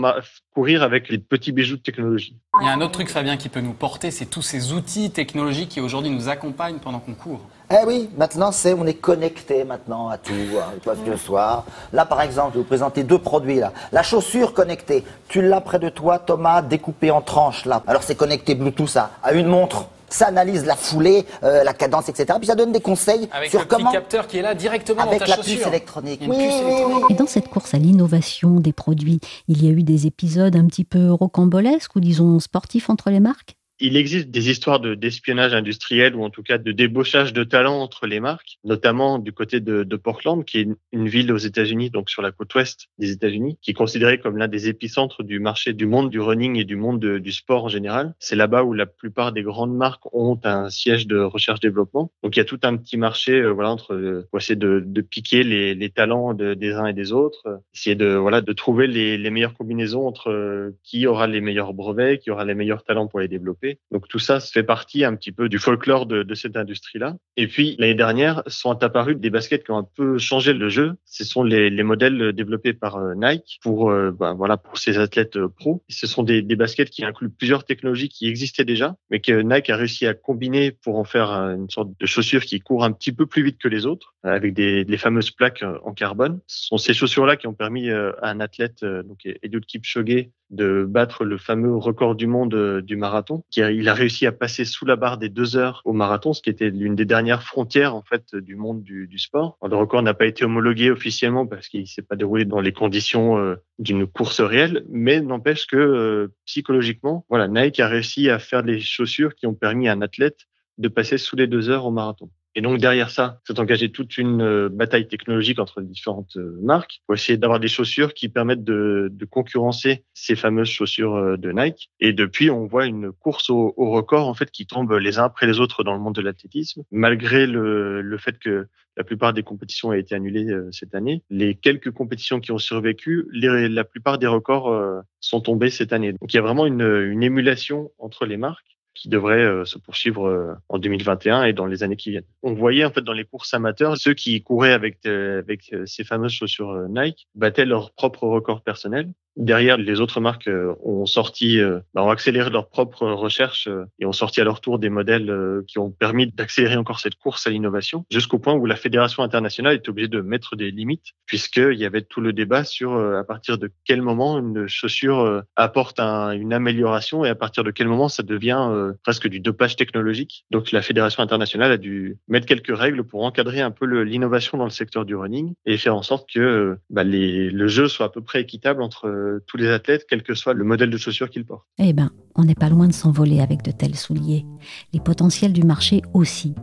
courir 0.54 0.82
avec 0.82 1.08
les 1.08 1.18
petits 1.18 1.52
bijoux 1.52 1.76
de 1.76 1.82
technologie. 1.82 2.36
Il 2.60 2.66
y 2.66 2.68
a 2.68 2.72
un 2.72 2.80
autre 2.80 2.92
truc, 2.92 3.08
Fabien, 3.08 3.36
qui 3.36 3.48
peut 3.48 3.60
nous 3.60 3.72
porter, 3.72 4.10
c'est 4.10 4.26
tous 4.26 4.42
ces 4.42 4.72
outils 4.72 5.10
technologiques 5.10 5.70
qui 5.70 5.80
aujourd'hui 5.80 6.10
nous 6.10 6.28
accompagnent 6.28 6.78
pendant 6.78 7.00
qu'on 7.00 7.14
court. 7.14 7.48
Eh 7.72 7.86
oui, 7.86 8.10
maintenant 8.18 8.52
c'est 8.52 8.74
on 8.74 8.86
est 8.86 8.94
connecté 8.94 9.64
maintenant 9.64 10.08
à 10.08 10.18
tout, 10.18 10.32
hein, 10.32 10.92
le 11.06 11.16
soir. 11.16 11.64
Là 11.94 12.04
par 12.04 12.20
exemple, 12.20 12.50
je 12.50 12.54
vais 12.58 12.62
vous 12.62 12.68
présenter 12.68 13.02
deux 13.02 13.18
produits 13.18 13.60
là. 13.60 13.72
La 13.92 14.02
chaussure 14.02 14.52
connectée, 14.52 15.04
tu 15.28 15.40
l'as 15.40 15.62
près 15.62 15.78
de 15.78 15.88
toi, 15.88 16.18
Thomas, 16.18 16.60
découpée 16.60 17.10
en 17.10 17.22
tranches 17.22 17.64
là. 17.64 17.82
Alors 17.86 18.02
c'est 18.02 18.14
connecté 18.14 18.54
Bluetooth 18.54 18.96
à, 18.96 19.10
à 19.22 19.32
une 19.32 19.46
montre 19.46 19.86
ça 20.12 20.26
analyse 20.26 20.66
la 20.66 20.76
foulée, 20.76 21.24
euh, 21.42 21.64
la 21.64 21.72
cadence, 21.72 22.10
etc. 22.10 22.34
Puis 22.38 22.46
ça 22.46 22.54
donne 22.54 22.70
des 22.70 22.80
conseils 22.80 23.30
avec 23.32 23.48
sur 23.48 23.60
le 23.60 23.64
comment. 23.64 23.86
Petit 23.86 23.94
capteur 23.94 24.26
qui 24.26 24.36
est 24.38 24.42
là 24.42 24.54
directement 24.54 25.00
avec 25.00 25.20
dans 25.20 25.24
ta 25.24 25.30
la 25.30 25.36
chaussure. 25.36 25.56
puce 25.58 25.66
électronique. 25.66 26.20
Oui, 26.22 26.36
puce 26.36 26.36
oui, 26.36 26.44
électronique. 26.66 27.04
oui. 27.08 27.14
Et 27.14 27.14
dans 27.14 27.26
cette 27.26 27.48
course 27.48 27.72
à 27.72 27.78
l'innovation 27.78 28.60
des 28.60 28.74
produits, 28.74 29.20
il 29.48 29.64
y 29.64 29.68
a 29.68 29.70
eu 29.70 29.82
des 29.82 30.06
épisodes 30.06 30.54
un 30.54 30.66
petit 30.66 30.84
peu 30.84 31.10
rocambolesques 31.10 31.96
ou 31.96 32.00
disons 32.00 32.38
sportifs 32.40 32.90
entre 32.90 33.08
les 33.08 33.20
marques? 33.20 33.56
Il 33.84 33.96
existe 33.96 34.30
des 34.30 34.48
histoires 34.48 34.78
de 34.78 34.94
d'espionnage 34.94 35.54
industriel 35.54 36.14
ou 36.14 36.22
en 36.22 36.30
tout 36.30 36.44
cas 36.44 36.56
de 36.56 36.70
débauchage 36.70 37.32
de 37.32 37.42
talents 37.42 37.80
entre 37.80 38.06
les 38.06 38.20
marques, 38.20 38.60
notamment 38.62 39.18
du 39.18 39.32
côté 39.32 39.58
de, 39.58 39.96
Portland, 39.96 40.44
qui 40.44 40.58
est 40.60 40.68
une, 40.92 41.08
ville 41.08 41.32
aux 41.32 41.36
États-Unis, 41.36 41.90
donc 41.90 42.08
sur 42.08 42.22
la 42.22 42.30
côte 42.30 42.54
ouest 42.54 42.86
des 42.98 43.10
États-Unis, 43.10 43.58
qui 43.60 43.72
est 43.72 43.74
considérée 43.74 44.20
comme 44.20 44.36
l'un 44.36 44.46
des 44.46 44.68
épicentres 44.68 45.24
du 45.24 45.40
marché 45.40 45.72
du 45.72 45.86
monde 45.86 46.10
du 46.10 46.20
running 46.20 46.56
et 46.56 46.64
du 46.64 46.76
monde 46.76 47.00
du 47.00 47.32
sport 47.32 47.64
en 47.64 47.68
général. 47.68 48.14
C'est 48.20 48.36
là-bas 48.36 48.62
où 48.62 48.72
la 48.72 48.86
plupart 48.86 49.32
des 49.32 49.42
grandes 49.42 49.74
marques 49.74 50.06
ont 50.14 50.38
un 50.44 50.70
siège 50.70 51.08
de 51.08 51.18
recherche-développement. 51.18 52.12
Donc 52.22 52.36
il 52.36 52.38
y 52.38 52.42
a 52.42 52.44
tout 52.44 52.60
un 52.62 52.76
petit 52.76 52.96
marché, 52.96 53.32
euh, 53.32 53.50
voilà, 53.50 53.70
entre 53.70 53.94
euh, 53.94 54.28
essayer 54.36 54.54
de, 54.54 55.00
piquer 55.00 55.42
les, 55.42 55.90
talents 55.90 56.34
de, 56.34 56.54
des 56.54 56.74
uns 56.74 56.86
et 56.86 56.92
des 56.92 57.12
autres, 57.12 57.60
essayer 57.74 57.96
de 57.96 58.14
voilà 58.14 58.42
de 58.42 58.52
trouver 58.52 58.86
les, 58.86 59.18
les 59.18 59.30
meilleures 59.30 59.54
combinaisons 59.54 60.06
entre 60.06 60.30
euh, 60.30 60.70
qui 60.84 61.08
aura 61.08 61.26
les 61.26 61.40
meilleurs 61.40 61.74
brevets, 61.74 62.20
qui 62.20 62.30
aura 62.30 62.44
les 62.44 62.54
meilleurs 62.54 62.84
talents 62.84 63.08
pour 63.08 63.18
les 63.18 63.26
développer. 63.26 63.71
Donc 63.90 64.08
tout 64.08 64.18
ça 64.18 64.40
fait 64.40 64.62
partie 64.62 65.04
un 65.04 65.14
petit 65.16 65.32
peu 65.32 65.48
du 65.48 65.58
folklore 65.58 66.06
de, 66.06 66.22
de 66.22 66.34
cette 66.34 66.56
industrie-là. 66.56 67.16
Et 67.36 67.46
puis 67.46 67.76
l'année 67.78 67.94
dernière 67.94 68.42
sont 68.46 68.82
apparus 68.82 69.16
des 69.16 69.30
baskets 69.30 69.64
qui 69.64 69.70
ont 69.70 69.78
un 69.78 69.88
peu 69.96 70.18
changé 70.18 70.52
le 70.52 70.68
jeu. 70.68 70.94
Ce 71.04 71.24
sont 71.24 71.42
les, 71.42 71.70
les 71.70 71.82
modèles 71.82 72.32
développés 72.32 72.72
par 72.72 72.96
euh, 72.96 73.14
Nike 73.14 73.58
pour 73.62 73.90
ben, 73.92 74.34
voilà 74.34 74.56
pour 74.56 74.78
ces 74.78 74.98
athlètes 74.98 75.38
pro. 75.46 75.82
Ce 75.88 76.06
sont 76.06 76.22
des, 76.22 76.42
des 76.42 76.56
baskets 76.56 76.90
qui 76.90 77.04
incluent 77.04 77.30
plusieurs 77.30 77.64
technologies 77.64 78.08
qui 78.08 78.26
existaient 78.26 78.64
déjà, 78.64 78.96
mais 79.10 79.20
que 79.20 79.32
Nike 79.32 79.70
a 79.70 79.76
réussi 79.76 80.06
à 80.06 80.14
combiner 80.14 80.72
pour 80.72 80.98
en 80.98 81.04
faire 81.04 81.30
une 81.30 81.70
sorte 81.70 81.90
de 81.98 82.06
chaussure 82.06 82.42
qui 82.42 82.60
court 82.60 82.84
un 82.84 82.92
petit 82.92 83.12
peu 83.12 83.26
plus 83.26 83.42
vite 83.42 83.58
que 83.58 83.68
les 83.68 83.86
autres, 83.86 84.14
avec 84.22 84.54
des 84.54 84.84
les 84.84 84.98
fameuses 84.98 85.30
plaques 85.30 85.64
en 85.84 85.92
carbone. 85.92 86.40
Ce 86.46 86.66
sont 86.66 86.78
ces 86.78 86.94
chaussures-là 86.94 87.36
qui 87.36 87.46
ont 87.46 87.54
permis 87.54 87.90
à 87.90 88.14
un 88.22 88.40
athlète, 88.40 88.84
donc 88.84 89.26
Eliud 89.42 89.64
Kipchoge, 89.64 90.28
de 90.52 90.84
battre 90.88 91.24
le 91.24 91.38
fameux 91.38 91.74
record 91.76 92.14
du 92.14 92.26
monde 92.26 92.54
euh, 92.54 92.82
du 92.82 92.96
marathon. 92.96 93.42
Il 93.56 93.88
a 93.88 93.94
réussi 93.94 94.26
à 94.26 94.32
passer 94.32 94.64
sous 94.64 94.86
la 94.86 94.96
barre 94.96 95.18
des 95.18 95.28
deux 95.28 95.56
heures 95.56 95.82
au 95.84 95.92
marathon, 95.92 96.32
ce 96.32 96.40
qui 96.40 96.50
était 96.50 96.70
l'une 96.70 96.94
des 96.94 97.04
dernières 97.04 97.42
frontières 97.42 97.94
en 97.94 98.02
fait 98.02 98.34
du 98.34 98.56
monde 98.56 98.82
du, 98.82 99.18
sport. 99.18 99.58
Le 99.62 99.76
record 99.76 100.02
n'a 100.02 100.14
pas 100.14 100.26
été 100.26 100.44
homologué 100.44 100.90
officiellement 100.90 101.46
parce 101.46 101.68
qu'il 101.68 101.86
s'est 101.86 102.02
pas 102.02 102.16
déroulé 102.16 102.44
dans 102.44 102.60
les 102.60 102.72
conditions 102.72 103.38
euh, 103.38 103.56
d'une 103.78 104.06
course 104.06 104.40
réelle, 104.40 104.84
mais 104.88 105.20
n'empêche 105.20 105.66
que 105.66 105.76
euh, 105.76 106.28
psychologiquement, 106.46 107.26
voilà, 107.28 107.48
Nike 107.48 107.80
a 107.80 107.88
réussi 107.88 108.30
à 108.30 108.38
faire 108.38 108.62
des 108.62 108.80
chaussures 108.80 109.34
qui 109.34 109.46
ont 109.46 109.54
permis 109.54 109.88
à 109.88 109.92
un 109.92 110.02
athlète 110.02 110.46
de 110.78 110.88
passer 110.88 111.18
sous 111.18 111.36
les 111.36 111.46
deux 111.46 111.68
heures 111.68 111.86
au 111.86 111.90
marathon. 111.90 112.30
Et 112.54 112.60
donc 112.60 112.78
derrière 112.78 113.10
ça, 113.10 113.40
s'est 113.46 113.58
engagé 113.58 113.90
toute 113.90 114.18
une 114.18 114.42
euh, 114.42 114.68
bataille 114.68 115.08
technologique 115.08 115.58
entre 115.58 115.80
différentes 115.80 116.36
euh, 116.36 116.58
marques 116.62 117.00
pour 117.06 117.14
essayer 117.14 117.38
d'avoir 117.38 117.60
des 117.60 117.68
chaussures 117.68 118.12
qui 118.12 118.28
permettent 118.28 118.64
de, 118.64 119.10
concurrencer 119.30 120.04
ces 120.12 120.36
fameuses 120.36 120.68
chaussures 120.68 121.14
euh, 121.14 121.36
de 121.36 121.50
Nike. 121.50 121.90
Et 122.00 122.12
depuis, 122.12 122.50
on 122.50 122.66
voit 122.66 122.86
une 122.86 123.12
course 123.12 123.48
au, 123.48 123.72
au, 123.76 123.90
record 123.90 124.28
en 124.28 124.34
fait 124.34 124.50
qui 124.50 124.66
tombe 124.66 124.92
les 124.92 125.18
uns 125.18 125.24
après 125.24 125.46
les 125.46 125.60
autres 125.60 125.84
dans 125.84 125.94
le 125.94 126.00
monde 126.00 126.14
de 126.14 126.20
l'athlétisme, 126.20 126.82
malgré 126.90 127.46
le, 127.46 128.16
fait 128.18 128.38
que 128.38 128.66
la 128.96 129.04
plupart 129.04 129.32
des 129.32 129.42
compétitions 129.42 129.88
ont 129.88 129.92
été 129.92 130.14
annulées 130.14 130.48
cette 130.70 130.94
année. 130.94 131.22
Les 131.30 131.54
quelques 131.54 131.90
compétitions 131.90 132.40
qui 132.40 132.52
ont 132.52 132.58
survécu, 132.58 133.26
la 133.32 133.84
plupart 133.84 134.18
des 134.18 134.26
records 134.26 135.02
sont 135.20 135.40
tombés 135.40 135.70
cette 135.70 135.92
année. 135.92 136.12
Donc 136.12 136.32
il 136.32 136.36
y 136.36 136.38
a 136.38 136.42
vraiment 136.42 136.66
une 136.66 137.22
émulation 137.22 137.90
entre 137.98 138.26
les 138.26 138.36
marques 138.36 138.71
qui 138.94 139.08
devrait 139.08 139.42
euh, 139.42 139.64
se 139.64 139.78
poursuivre 139.78 140.28
euh, 140.28 140.54
en 140.68 140.78
2021 140.78 141.44
et 141.44 141.52
dans 141.52 141.66
les 141.66 141.82
années 141.82 141.96
qui 141.96 142.10
viennent. 142.10 142.26
On 142.42 142.54
voyait 142.54 142.84
en 142.84 142.90
fait 142.90 143.02
dans 143.02 143.12
les 143.12 143.24
courses 143.24 143.54
amateurs, 143.54 143.96
ceux 143.96 144.14
qui 144.14 144.42
couraient 144.42 144.72
avec, 144.72 144.98
euh, 145.06 145.38
avec 145.38 145.74
ces 145.86 146.04
fameuses 146.04 146.32
chaussures 146.32 146.88
Nike 146.88 147.28
battaient 147.34 147.64
leur 147.64 147.92
propre 147.92 148.26
record 148.26 148.62
personnel 148.62 149.10
Derrière, 149.36 149.78
les 149.78 150.00
autres 150.00 150.20
marques 150.20 150.48
euh, 150.48 150.74
ont 150.84 151.06
sorti, 151.06 151.58
euh, 151.58 151.80
bah, 151.94 152.02
ont 152.02 152.10
accéléré 152.10 152.50
leurs 152.50 152.68
propres 152.68 153.08
recherches 153.08 153.66
euh, 153.66 153.86
et 153.98 154.04
ont 154.04 154.12
sorti 154.12 154.42
à 154.42 154.44
leur 154.44 154.60
tour 154.60 154.78
des 154.78 154.90
modèles 154.90 155.32
qui 155.66 155.78
ont 155.78 155.90
permis 155.90 156.26
d'accélérer 156.26 156.76
encore 156.76 157.00
cette 157.00 157.14
course 157.14 157.46
à 157.46 157.50
l'innovation, 157.50 158.04
jusqu'au 158.10 158.38
point 158.38 158.54
où 158.54 158.66
la 158.66 158.76
fédération 158.76 159.22
internationale 159.22 159.74
est 159.74 159.88
obligée 159.88 160.08
de 160.08 160.20
mettre 160.20 160.56
des 160.56 160.70
limites, 160.70 161.12
puisqu'il 161.26 161.78
y 161.78 161.84
avait 161.84 162.02
tout 162.02 162.20
le 162.20 162.32
débat 162.32 162.64
sur 162.64 162.96
à 162.96 163.24
partir 163.24 163.58
de 163.58 163.70
quel 163.84 164.02
moment 164.02 164.38
une 164.38 164.66
chaussure 164.66 165.42
apporte 165.56 166.00
une 166.00 166.52
amélioration 166.52 167.24
et 167.24 167.28
à 167.28 167.34
partir 167.34 167.64
de 167.64 167.70
quel 167.70 167.88
moment 167.88 168.08
ça 168.08 168.22
devient 168.22 168.68
presque 169.02 169.28
du 169.28 169.40
dopage 169.40 169.76
technologique. 169.76 170.44
Donc 170.50 170.72
la 170.72 170.82
fédération 170.82 171.22
internationale 171.22 171.72
a 171.72 171.78
dû 171.78 172.18
mettre 172.28 172.46
quelques 172.46 172.76
règles 172.76 173.04
pour 173.04 173.24
encadrer 173.24 173.60
un 173.60 173.70
peu 173.70 173.86
l'innovation 174.02 174.58
dans 174.58 174.64
le 174.64 174.70
secteur 174.70 175.04
du 175.04 175.14
running 175.14 175.54
et 175.64 175.76
faire 175.78 175.96
en 175.96 176.02
sorte 176.02 176.28
que 176.32 176.76
bah, 176.90 177.04
les, 177.04 177.50
le 177.50 177.68
jeu 177.68 177.88
soit 177.88 178.06
à 178.06 178.10
peu 178.10 178.22
près 178.22 178.40
équitable 178.40 178.82
entre 178.82 179.08
euh, 179.22 179.44
tous 179.46 179.56
les 179.56 179.68
athlètes, 179.68 180.06
quel 180.08 180.22
que 180.22 180.34
soit 180.34 180.54
le 180.54 180.64
modèle 180.64 180.90
de 180.90 180.96
chaussures 180.96 181.30
qu'ils 181.30 181.44
portent. 181.44 181.66
Eh 181.78 181.92
bien, 181.92 182.10
on 182.34 182.44
n'est 182.44 182.54
pas 182.54 182.68
loin 182.68 182.88
de 182.88 182.92
s'envoler 182.92 183.40
avec 183.40 183.62
de 183.62 183.70
tels 183.70 183.96
souliers. 183.96 184.44
Les 184.92 185.00
potentiels 185.00 185.52
du 185.52 185.62
marché 185.62 186.02
aussi. 186.12 186.54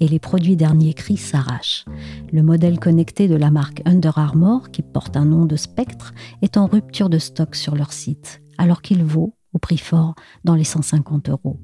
Et 0.00 0.08
les 0.08 0.18
produits 0.18 0.56
derniers 0.56 0.94
cris 0.94 1.16
s'arrachent. 1.16 1.84
Le 2.32 2.42
modèle 2.42 2.78
connecté 2.78 3.28
de 3.28 3.36
la 3.36 3.50
marque 3.50 3.82
Under 3.84 4.18
Armour, 4.18 4.70
qui 4.70 4.82
porte 4.82 5.16
un 5.16 5.24
nom 5.24 5.46
de 5.46 5.56
spectre, 5.56 6.12
est 6.42 6.56
en 6.56 6.66
rupture 6.66 7.08
de 7.08 7.18
stock 7.18 7.54
sur 7.54 7.74
leur 7.74 7.92
site, 7.92 8.42
alors 8.58 8.82
qu'il 8.82 9.02
vaut, 9.04 9.34
au 9.52 9.58
prix 9.58 9.78
fort, 9.78 10.14
dans 10.44 10.54
les 10.54 10.64
150 10.64 11.28
euros. 11.28 11.60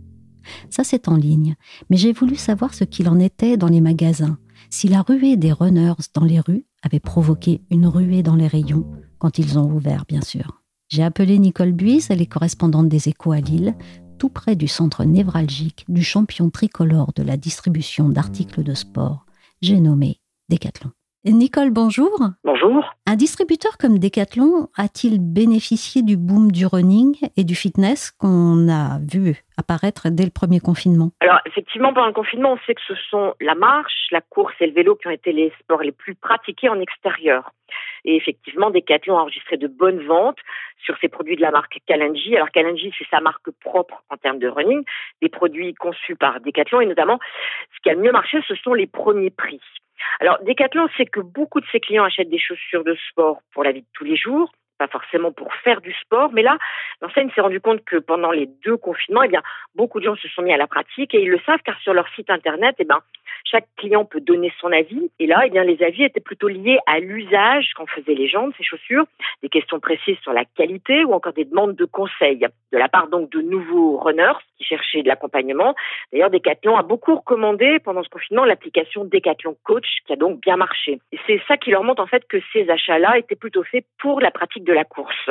Ça, 0.71 0.85
c'est 0.85 1.09
en 1.09 1.17
ligne, 1.17 1.57
mais 1.91 1.97
j'ai 1.97 2.13
voulu 2.13 2.37
savoir 2.37 2.75
ce 2.75 2.85
qu'il 2.85 3.09
en 3.09 3.19
était 3.19 3.57
dans 3.57 3.69
les 3.69 3.81
magasins, 3.81 4.39
si 4.71 4.89
la 4.89 5.03
ruée 5.03 5.37
des 5.37 5.53
runners 5.53 5.95
dans 6.15 6.25
les 6.25 6.41
rues 6.41 6.65
avait 6.83 7.01
provoqué 7.01 7.63
une 7.71 7.87
ruée 7.87 8.23
dans 8.23 8.37
les 8.37 8.47
rayons, 8.47 8.91
quand 9.19 9.39
ils 9.39 9.59
ont 9.59 9.71
ouvert, 9.71 10.05
bien 10.07 10.23
sûr. 10.23 10.63
J'ai 10.89 11.03
appelé 11.03 11.39
Nicole 11.39 11.73
Buise, 11.73 12.11
elle 12.11 12.23
est 12.23 12.27
correspondante 12.27 12.89
des 12.89 13.09
Échos 13.09 13.33
à 13.33 13.41
Lille, 13.41 13.75
tout 14.19 14.29
près 14.31 14.57
du 14.57 14.69
centre 14.69 15.05
névralgique 15.05 15.85
du 15.89 16.03
champion 16.03 16.51
tricolore 16.51 17.13
de 17.15 17.23
la 17.23 17.37
distribution 17.37 18.09
d'articles 18.09 18.63
de 18.63 18.75
sport. 18.75 19.27
J'ai 19.61 19.81
nommé 19.81 20.21
Decathlon. 20.49 20.91
Nicole, 21.25 21.71
bonjour. 21.71 22.17
Bonjour. 22.45 22.95
Un 23.07 23.17
distributeur 23.17 23.77
comme 23.77 23.99
Decathlon 23.99 24.69
a-t-il 24.77 25.19
bénéficié 25.19 26.03
du 26.03 26.17
boom 26.17 26.53
du 26.53 26.65
running 26.65 27.19
et 27.37 27.43
du 27.43 27.57
fitness 27.57 28.13
qu'on 28.13 28.69
a 28.69 29.01
vu 29.01 29.43
apparaître 29.57 30.11
dès 30.11 30.25
le 30.25 30.31
premier 30.31 30.61
confinement? 30.61 31.11
Alors 31.21 31.41
effectivement, 31.45 31.93
pendant 31.93 32.07
le 32.07 32.13
confinement, 32.13 32.53
on 32.53 32.59
sait 32.67 32.75
que 32.75 32.81
ce 32.87 32.95
sont 33.11 33.35
la 33.41 33.57
marche, 33.57 34.07
la 34.13 34.21
course 34.21 34.55
et 34.61 34.67
le 34.69 34.73
vélo 34.73 34.95
qui 34.95 35.09
ont 35.09 35.11
été 35.11 35.33
les 35.33 35.53
sports 35.61 35.83
les 35.83 35.91
plus 35.91 36.15
pratiqués 36.15 36.69
en 36.69 36.81
extérieur. 36.81 37.51
Et 38.05 38.15
effectivement, 38.15 38.71
Decathlon 38.71 39.19
a 39.19 39.23
enregistré 39.23 39.57
de 39.57 39.67
bonnes 39.67 40.07
ventes 40.07 40.39
sur 40.85 40.97
ses 41.01 41.09
produits 41.09 41.37
de 41.37 41.43
la 41.43 41.51
marque 41.51 41.79
Kalenji. 41.87 42.37
Alors 42.37 42.51
Kalenji, 42.51 42.93
c'est 42.97 43.09
sa 43.11 43.21
marque 43.21 43.51
propre 43.61 44.05
en 44.09 44.17
termes 44.17 44.39
de 44.39 44.47
running, 44.47 44.85
des 45.21 45.29
produits 45.29 45.75
conçus 45.75 46.15
par 46.15 46.41
Decathlon 46.41 46.81
et 46.81 46.87
notamment, 46.87 47.19
ce 47.75 47.81
qui 47.83 47.91
a 47.91 47.95
le 47.95 48.03
mieux 48.03 48.13
marché, 48.13 48.39
ce 48.47 48.55
sont 48.55 48.73
les 48.73 48.87
premiers 48.87 49.31
prix. 49.31 49.61
Alors, 50.21 50.39
Decathlon 50.45 50.89
sait 50.97 51.07
que 51.07 51.21
beaucoup 51.21 51.61
de 51.61 51.67
ses 51.73 51.81
clients 51.81 52.05
achètent 52.05 52.31
des 52.31 52.39
chaussures 52.39 52.85
de 52.85 52.97
sport 53.11 53.41
pour 53.53 53.65
la 53.65 53.73
vie 53.73 53.83
de 53.83 53.87
tous 53.95 54.05
les 54.05 54.17
jours, 54.17 54.53
pas 54.79 54.89
forcément 54.89 55.33
pour 55.33 55.53
faire 55.55 55.81
du 55.81 55.93
sport, 55.93 56.31
mais 56.33 56.43
là, 56.43 56.57
l'enseigne 57.03 57.31
s'est 57.35 57.41
rendu 57.41 57.61
compte 57.61 57.85
que 57.85 57.97
pendant 57.97 58.31
les 58.31 58.47
deux 58.65 58.77
confinements, 58.77 59.23
eh 59.23 59.29
bien, 59.29 59.43
beaucoup 59.75 60.01
de 60.01 60.05
gens 60.05 60.17
se 60.17 60.29
sont 60.29 60.43
mis 60.43 60.53
à 60.53 60.57
la 60.57 60.67
pratique 60.67 61.15
et 61.15 61.23
ils 61.23 61.31
le 61.31 61.41
savent 61.47 61.61
car 61.65 61.79
sur 61.81 61.93
leur 61.93 62.09
site 62.15 62.31
internet, 62.31 62.77
eh 62.79 62.85
bien, 62.85 63.01
chaque 63.45 63.67
client 63.77 64.05
peut 64.05 64.21
donner 64.21 64.53
son 64.61 64.73
avis. 64.73 65.11
Et 65.19 65.27
là, 65.27 65.43
eh 65.47 65.51
bien, 65.51 65.65
les 65.65 65.83
avis 65.83 66.05
étaient 66.05 66.21
plutôt 66.21 66.49
liés 66.49 66.79
à 66.87 67.01
l'usage 67.01 67.73
qu'en 67.75 67.87
faisaient 67.87 68.15
les 68.15 68.29
gens 68.29 68.49
de 68.49 68.55
ces 68.57 68.65
chaussures, 68.65 69.07
des 69.43 69.49
questions 69.49 69.81
précises 69.81 70.19
sur 70.23 70.33
la 70.33 70.45
qualité 70.45 71.05
ou 71.05 71.13
encore 71.13 71.33
des 71.33 71.45
demandes 71.45 71.75
de 71.75 71.85
conseils 71.85 72.39
de 72.39 72.79
la 72.79 72.89
part 72.89 73.09
donc 73.09 73.31
de 73.31 73.41
nouveaux 73.41 73.99
runners 73.99 74.39
qui 74.59 74.65
cherchaient 74.65 75.03
de 75.03 75.09
l'accompagnement. 75.09 75.75
D'ailleurs, 76.13 76.31
Decathlon 76.31 76.77
a 76.77 76.83
beaucoup 76.83 77.17
recommandé 77.17 77.79
pendant 77.79 78.03
ce 78.03 78.09
confinement 78.09 78.45
l'application 78.45 79.05
Decathlon 79.05 79.57
Coach 79.65 79.87
qui 80.07 80.13
a 80.13 80.17
donc 80.17 80.41
bien 80.41 80.57
marché. 80.57 81.01
Et 81.13 81.19
c'est 81.27 81.41
ça 81.49 81.57
qui 81.57 81.71
leur 81.71 81.85
montre 81.85 82.03
en 82.03 82.07
fait 82.07 82.27
que 82.29 82.39
ces 82.53 82.69
achats-là 82.69 83.19
étaient 83.19 83.37
plutôt 83.37 83.63
faits 83.63 83.85
pour 83.99 84.21
la 84.21 84.31
pratique 84.31 84.65
la 84.73 84.85
course. 84.85 85.31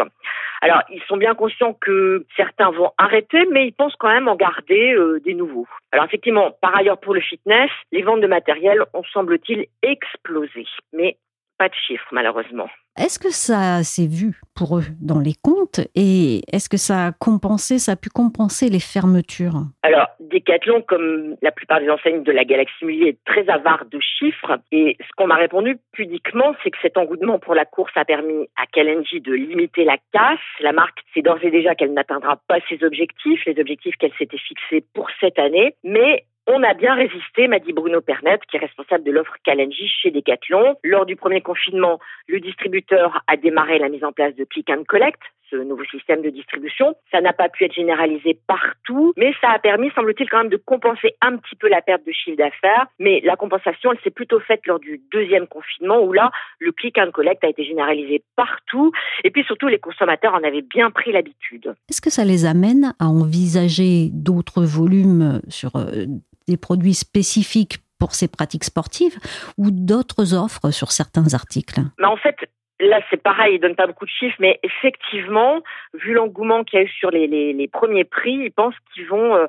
Alors, 0.62 0.82
ils 0.90 1.02
sont 1.04 1.18
bien 1.18 1.36
conscients 1.36 1.74
que 1.74 2.26
certains 2.36 2.72
vont 2.72 2.92
arrêter, 2.98 3.46
mais 3.52 3.68
ils 3.68 3.74
pensent 3.74 3.96
quand 3.98 4.12
même 4.12 4.28
en 4.28 4.36
garder 4.36 4.94
euh, 4.94 5.20
des 5.20 5.34
nouveaux. 5.34 5.68
Alors, 5.92 6.06
effectivement, 6.06 6.52
par 6.62 6.76
ailleurs, 6.76 7.00
pour 7.00 7.14
le 7.14 7.22
fitness, 7.22 7.70
les 7.92 8.02
ventes 8.02 8.22
de 8.22 8.28
matériel 8.28 8.84
ont, 8.94 9.04
semble-t-il, 9.04 9.68
explosé. 9.84 10.66
Mais 10.94 11.18
pas 11.58 11.70
de 11.70 11.74
chiffres, 11.74 12.08
malheureusement. 12.12 12.70
Est-ce 12.98 13.20
que 13.20 13.30
ça 13.30 13.84
s'est 13.84 14.08
vu 14.08 14.42
pour 14.56 14.80
eux 14.80 14.86
dans 15.00 15.20
les 15.20 15.36
comptes 15.44 15.82
et 15.94 16.42
est-ce 16.52 16.68
que 16.68 16.78
ça 16.78 17.08
a 17.08 17.12
compensé, 17.12 17.78
ça 17.78 17.92
a 17.92 17.96
pu 17.96 18.10
compenser 18.10 18.70
les 18.70 18.80
fermetures? 18.80 19.62
Alors, 19.84 20.08
Decathlon, 20.20 20.82
comme 20.82 21.36
la 21.44 21.52
plupart 21.52 21.80
des 21.80 21.92
enseignes 21.92 22.24
de 22.24 22.32
la 22.32 22.44
galaxie 22.44 22.84
Mullier, 22.84 23.10
est 23.10 23.24
très 23.24 23.48
avare 23.50 23.86
de 23.86 24.00
chiffres 24.00 24.58
et 24.72 24.98
ce 25.00 25.08
qu'on 25.16 25.28
m'a 25.28 25.36
répondu 25.36 25.78
pudiquement, 25.92 26.56
c'est 26.64 26.72
que 26.72 26.78
cet 26.82 26.98
engouement 26.98 27.38
pour 27.38 27.54
la 27.54 27.66
course 27.66 27.92
a 27.96 28.04
permis 28.04 28.48
à 28.56 28.66
Kalenji 28.66 29.22
de 29.22 29.34
limiter 29.34 29.84
la 29.84 29.98
casse. 30.12 30.40
La 30.62 30.72
marque 30.72 31.00
sait 31.14 31.22
d'ores 31.22 31.44
et 31.44 31.52
déjà 31.52 31.76
qu'elle 31.76 31.94
n'atteindra 31.94 32.38
pas 32.48 32.58
ses 32.68 32.84
objectifs, 32.84 33.46
les 33.46 33.60
objectifs 33.60 33.96
qu'elle 33.98 34.14
s'était 34.18 34.40
fixés 34.40 34.84
pour 34.96 35.08
cette 35.20 35.38
année, 35.38 35.76
mais 35.84 36.26
on 36.48 36.64
a 36.64 36.74
bien 36.74 36.96
résisté, 36.96 37.48
m'a 37.48 37.60
dit 37.60 37.74
Bruno 37.74 38.02
Pernet, 38.02 38.40
qui 38.50 38.58
est 38.58 38.60
responsable 38.60 39.04
de 39.04 39.12
l'offre 39.12 39.36
Kalenji 39.44 39.88
chez 40.02 40.12
Decathlon. 40.12 40.76
Lors 40.84 41.06
du 41.06 41.16
premier 41.16 41.42
confinement, 41.42 42.00
le 42.28 42.40
distributeur 42.40 43.22
a 43.28 43.38
démarré 43.38 43.80
la 43.80 43.90
mise 43.90 44.04
en 44.04 44.14
place 44.14 44.36
de 44.36 44.46
Click 44.46 44.70
and 44.70 44.84
Collect 44.88 45.22
ce 45.50 45.56
nouveau 45.56 45.84
système 45.86 46.22
de 46.22 46.30
distribution. 46.30 46.96
Ça 47.12 47.22
n'a 47.22 47.34
pas 47.34 47.50
pu 47.50 47.66
être 47.66 47.74
généralisé 47.74 48.40
partout, 48.48 49.14
mais 49.18 49.32
ça 49.42 49.50
a 49.50 49.60
permis, 49.60 49.90
semble-t-il, 49.96 50.30
quand 50.30 50.40
même 50.40 50.50
de 50.50 50.58
compenser 50.58 51.16
un 51.22 51.38
petit 51.38 51.56
peu 51.56 51.70
la 51.70 51.82
perte 51.82 52.06
de 52.06 52.12
chiffre 52.12 52.38
d'affaires. 52.38 52.88
Mais 53.00 53.22
la 53.24 53.36
compensation, 53.36 53.92
elle 53.92 54.00
s'est 54.04 54.12
plutôt 54.12 54.40
faite 54.40 54.66
lors 54.66 54.80
du 54.80 55.02
deuxième 55.12 55.48
confinement, 55.48 56.00
où 56.02 56.14
là, 56.14 56.32
le 56.60 56.72
click 56.72 56.98
and 56.98 57.12
collect 57.12 57.44
a 57.44 57.50
été 57.50 57.64
généralisé 57.64 58.24
partout. 58.36 58.92
Et 59.24 59.32
puis 59.32 59.44
surtout, 59.44 59.68
les 59.68 59.80
consommateurs 59.80 60.34
en 60.34 60.44
avaient 60.44 60.62
bien 60.62 60.92
pris 60.92 61.12
l'habitude. 61.12 61.74
Est-ce 61.90 62.02
que 62.02 62.10
ça 62.10 62.26
les 62.26 62.46
amène 62.46 62.94
à 63.00 63.08
envisager 63.08 64.10
d'autres 64.12 64.64
volumes 64.64 65.42
sur 65.48 65.76
euh, 65.76 66.06
des 66.48 66.58
produits 66.58 66.94
spécifiques 66.94 67.78
pour 68.00 68.14
ces 68.14 68.28
pratiques 68.28 68.64
sportives 68.64 69.18
ou 69.58 69.72
d'autres 69.72 70.34
offres 70.34 70.72
sur 70.72 70.92
certains 70.92 71.34
articles? 71.34 71.82
Mais 72.00 72.06
En 72.06 72.18
fait, 72.18 72.36
Là, 72.80 73.02
c'est 73.10 73.22
pareil, 73.22 73.56
ils 73.56 73.60
donnent 73.60 73.76
pas 73.76 73.88
beaucoup 73.88 74.06
de 74.06 74.12
chiffres, 74.12 74.36
mais 74.38 74.60
effectivement, 74.62 75.62
vu 75.96 76.14
l'engouement 76.14 76.64
qu'il 76.64 76.78
y 76.78 76.82
a 76.84 76.86
eu 76.86 76.90
sur 76.90 77.10
les 77.10 77.68
premiers 77.74 78.04
prix, 78.04 78.34
ils 78.34 78.52
pensent 78.52 78.76
qu'ils 78.94 79.08
vont 79.08 79.36
euh, 79.36 79.48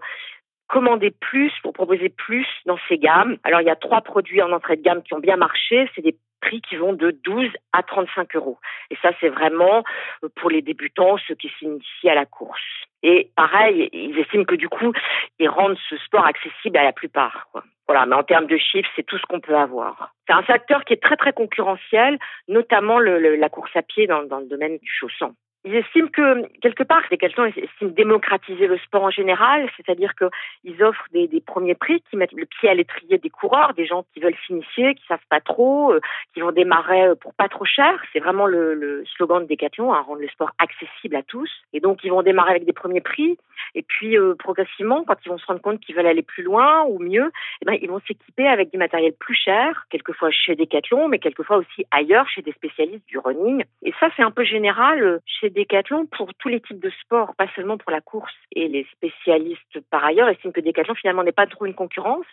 commander 0.69 1.11
plus 1.11 1.53
pour 1.63 1.73
proposer 1.73 2.11
plus 2.11 2.47
dans 2.67 2.79
ces 2.89 2.99
gammes. 2.99 3.39
Alors, 3.43 3.61
il 3.61 3.67
y 3.67 3.71
a 3.71 3.77
trois 3.77 4.03
produits 4.03 4.43
en 4.43 4.53
entrée 4.53 4.77
de 4.77 4.83
gamme 4.83 5.03
qui 5.03 5.15
ont 5.15 5.19
bien 5.19 5.37
marché. 5.37 5.91
C'est 5.95 6.03
des 6.03 6.17
prix 6.41 6.61
qui 6.61 6.77
vont 6.77 6.93
de 6.93 7.11
12 7.11 7.49
à 7.73 7.83
35 7.83 8.37
euros. 8.37 8.59
Et 8.91 8.97
ça, 9.03 9.11
c'est 9.21 9.29
vraiment 9.29 9.83
euh, 10.23 10.29
pour 10.37 10.51
les 10.51 10.63
débutants, 10.63 11.17
ceux 11.27 11.35
qui 11.35 11.51
s'initient 11.59 12.11
à 12.11 12.15
la 12.15 12.27
course. 12.27 12.61
Et 13.03 13.31
pareil, 13.37 13.89
ils 13.93 14.19
estiment 14.19 14.45
que 14.45 14.57
du 14.57 14.69
coup, 14.69 14.93
ils 15.39 15.49
rendent 15.49 15.79
ce 15.89 15.97
sport 15.99 16.27
accessible 16.27 16.77
à 16.79 16.85
la 16.85 16.93
plupart. 16.93 17.49
Quoi. 17.53 17.63
Voilà, 17.87 18.07
mais 18.07 18.17
en 18.17 18.23
termes 18.23 18.47
de 18.47 18.59
chiffres, 18.59 18.91
c'est 18.97 19.07
tout 19.07 19.19
ce 19.19 19.27
qu'on 19.27 19.41
peut 19.41 19.57
avoir. 19.57 20.13
C'est 20.27 20.35
un 20.35 20.43
secteur 20.45 20.85
qui 20.85 20.93
est 20.93 21.03
très 21.03 21.17
très 21.17 21.33
concurrentiel, 21.33 22.19
notamment 22.49 22.99
le, 22.99 23.19
le, 23.19 23.37
la 23.37 23.49
course 23.49 23.75
à 23.75 23.83
pied 23.83 24.07
dans, 24.07 24.25
dans 24.25 24.41
le 24.41 24.47
domaine 24.47 24.79
du 24.79 24.91
chausson. 24.91 25.35
Ils 25.65 25.75
estiment 25.75 26.09
que, 26.09 26.47
quelque 26.61 26.83
part, 26.83 27.03
c'est 27.09 27.17
quelqu'un 27.17 27.47
estiment 27.47 27.91
démocratiser 27.91 28.67
le 28.67 28.79
sport 28.79 29.05
en 29.05 29.11
général, 29.11 29.69
c'est-à-dire 29.77 30.13
qu'ils 30.15 30.83
offrent 30.83 31.07
des, 31.13 31.29
premiers 31.45 31.75
prix 31.75 32.03
qui 32.09 32.17
mettent 32.17 32.33
le 32.33 32.47
pied 32.47 32.69
à 32.69 32.75
l'étrier 32.75 33.19
des 33.19 33.31
coureurs, 33.31 33.75
des 33.75 33.87
gens 33.87 34.05
qui 34.13 34.21
veulent 34.21 34.37
s'initier, 34.47 34.95
qui 34.95 35.05
savent 35.07 35.19
pas 35.29 35.41
trop, 35.41 35.93
euh, 35.93 36.01
qui 36.33 36.41
vont 36.41 36.53
démarrer 36.53 37.15
pour 37.21 37.35
pas 37.35 37.49
trop 37.49 37.65
cher. 37.65 38.01
C'est 38.13 38.21
vraiment 38.21 38.47
le, 38.47 39.05
slogan 39.17 39.43
de 39.43 39.49
Decathlon, 39.49 39.93
hein, 39.93 40.01
rendre 40.01 40.21
le 40.21 40.29
sport 40.29 40.53
accessible 40.59 41.17
à 41.17 41.23
tous. 41.23 41.51
Et 41.73 41.81
donc, 41.81 42.05
ils 42.05 42.11
vont 42.11 42.23
démarrer 42.23 42.51
avec 42.51 42.65
des 42.65 42.73
premiers 42.73 43.01
prix. 43.01 43.37
Et 43.75 43.83
puis, 43.83 44.17
euh, 44.17 44.35
progressivement, 44.39 45.05
quand 45.05 45.17
ils 45.25 45.29
vont 45.29 45.39
se 45.39 45.47
rendre 45.47 45.61
compte 45.61 45.81
qu'ils 45.81 45.95
veulent 45.95 46.07
aller 46.07 46.23
plus 46.23 46.43
loin 46.43 46.85
ou 46.85 46.99
mieux, 46.99 47.31
eh 47.63 47.65
ben, 47.65 47.77
ils 47.81 47.89
vont 47.89 48.01
s'équiper 48.07 48.47
avec 48.47 48.71
du 48.71 48.79
matériel 48.79 49.13
plus 49.19 49.35
cher, 49.35 49.87
quelquefois 49.91 50.31
chez 50.31 50.55
Decathlon, 50.55 51.09
mais 51.09 51.19
quelquefois 51.19 51.59
aussi 51.59 51.85
ailleurs, 51.91 52.29
chez 52.29 52.43
des 52.43 52.53
spécialistes 52.53 53.07
du 53.09 53.19
running. 53.19 53.65
Et 53.83 53.93
ça, 54.01 54.09
c'est 54.17 54.23
un 54.23 54.31
peu 54.31 54.45
général 54.45 55.03
euh, 55.03 55.19
chez 55.27 55.51
Decathlon 55.59 56.07
pour 56.07 56.33
tous 56.35 56.49
les 56.49 56.61
types 56.61 56.81
de 56.81 56.91
sports, 57.03 57.35
pas 57.37 57.49
seulement 57.55 57.79
pour 57.79 57.91
la 57.91 58.01
course. 58.01 58.35
Et 58.53 58.69
les 58.69 58.87
spécialistes, 58.93 59.81
par 59.91 60.05
ailleurs, 60.05 60.29
estiment 60.29 60.53
que 60.53 60.61
Decathlon, 60.61 60.95
finalement, 60.95 61.25
n'est 61.25 61.33
pas 61.33 61.47
trop 61.47 61.67
une 61.67 61.75
concurrence. 61.75 62.27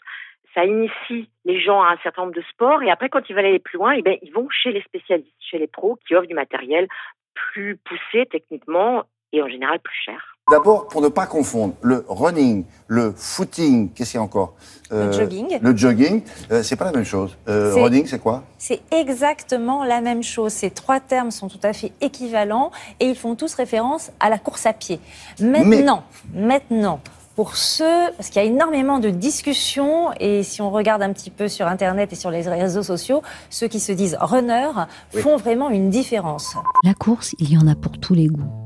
Ça 0.54 0.64
initie 0.64 1.30
les 1.44 1.60
gens 1.60 1.82
à 1.82 1.94
un 1.94 1.98
certain 1.98 2.24
nombre 2.24 2.36
de 2.36 2.44
sports. 2.52 2.84
Et 2.84 2.92
après, 2.92 3.10
quand 3.10 3.28
ils 3.28 3.36
veulent 3.36 3.46
aller 3.46 3.60
plus 3.60 3.78
loin, 3.78 3.94
eh 3.94 4.02
ben, 4.02 4.18
ils 4.22 4.32
vont 4.32 4.48
chez 4.50 4.72
les 4.72 4.82
spécialistes, 4.82 5.36
chez 5.40 5.58
les 5.58 5.68
pros 5.68 5.98
qui 6.08 6.16
offrent 6.16 6.28
du 6.28 6.34
matériel 6.34 6.88
plus 7.34 7.78
poussé 7.78 8.26
techniquement 8.28 9.04
et 9.34 9.42
en 9.42 9.50
général 9.50 9.80
plus 9.80 9.98
cher. 10.06 10.35
D'abord, 10.52 10.88
pour 10.88 11.02
ne 11.02 11.08
pas 11.08 11.26
confondre, 11.26 11.74
le 11.82 12.06
running, 12.08 12.66
le 12.86 13.12
footing, 13.18 13.90
qu'est-ce 13.90 14.12
qu'il 14.12 14.20
y 14.20 14.22
a 14.22 14.24
encore? 14.24 14.54
Euh, 14.92 15.08
Le 15.08 15.12
jogging. 15.12 15.58
Le 15.60 15.76
jogging, 15.76 16.22
euh, 16.52 16.62
c'est 16.62 16.76
pas 16.76 16.86
la 16.86 16.92
même 16.92 17.04
chose. 17.04 17.36
Euh, 17.50 17.74
running, 17.74 18.06
c'est 18.06 18.20
quoi? 18.20 18.44
C'est 18.60 18.82
exactement 18.92 19.84
la 19.84 20.02
même 20.02 20.22
chose. 20.22 20.54
Ces 20.54 20.70
trois 20.70 21.00
termes 21.00 21.32
sont 21.32 21.48
tout 21.48 21.60
à 21.64 21.74
fait 21.74 21.94
équivalents 22.00 22.70
et 23.00 23.08
ils 23.08 23.16
font 23.16 23.34
tous 23.34 23.56
référence 23.56 24.12
à 24.20 24.30
la 24.30 24.38
course 24.38 24.68
à 24.68 24.74
pied. 24.74 25.00
Maintenant, 25.40 26.04
Mais... 26.32 26.46
maintenant, 26.46 27.00
pour 27.36 27.58
ceux, 27.58 28.12
parce 28.16 28.30
qu'il 28.30 28.40
y 28.40 28.46
a 28.46 28.48
énormément 28.48 29.00
de 29.00 29.10
discussions, 29.10 30.12
et 30.20 30.44
si 30.44 30.62
on 30.62 30.70
regarde 30.70 31.02
un 31.02 31.12
petit 31.12 31.32
peu 31.32 31.48
sur 31.48 31.66
Internet 31.66 32.14
et 32.14 32.16
sur 32.16 32.30
les 32.30 32.48
réseaux 32.48 32.84
sociaux, 32.84 33.24
ceux 33.50 33.68
qui 33.68 33.80
se 33.80 33.92
disent 33.92 34.16
runners 34.22 34.86
oui. 35.16 35.22
font 35.22 35.38
vraiment 35.38 35.72
une 35.72 35.90
différence. 35.90 36.56
La 36.84 36.94
course, 36.94 37.34
il 37.40 37.52
y 37.52 37.58
en 37.58 37.66
a 37.66 37.74
pour 37.74 37.98
tous 37.98 38.14
les 38.14 38.28
goûts. 38.28 38.65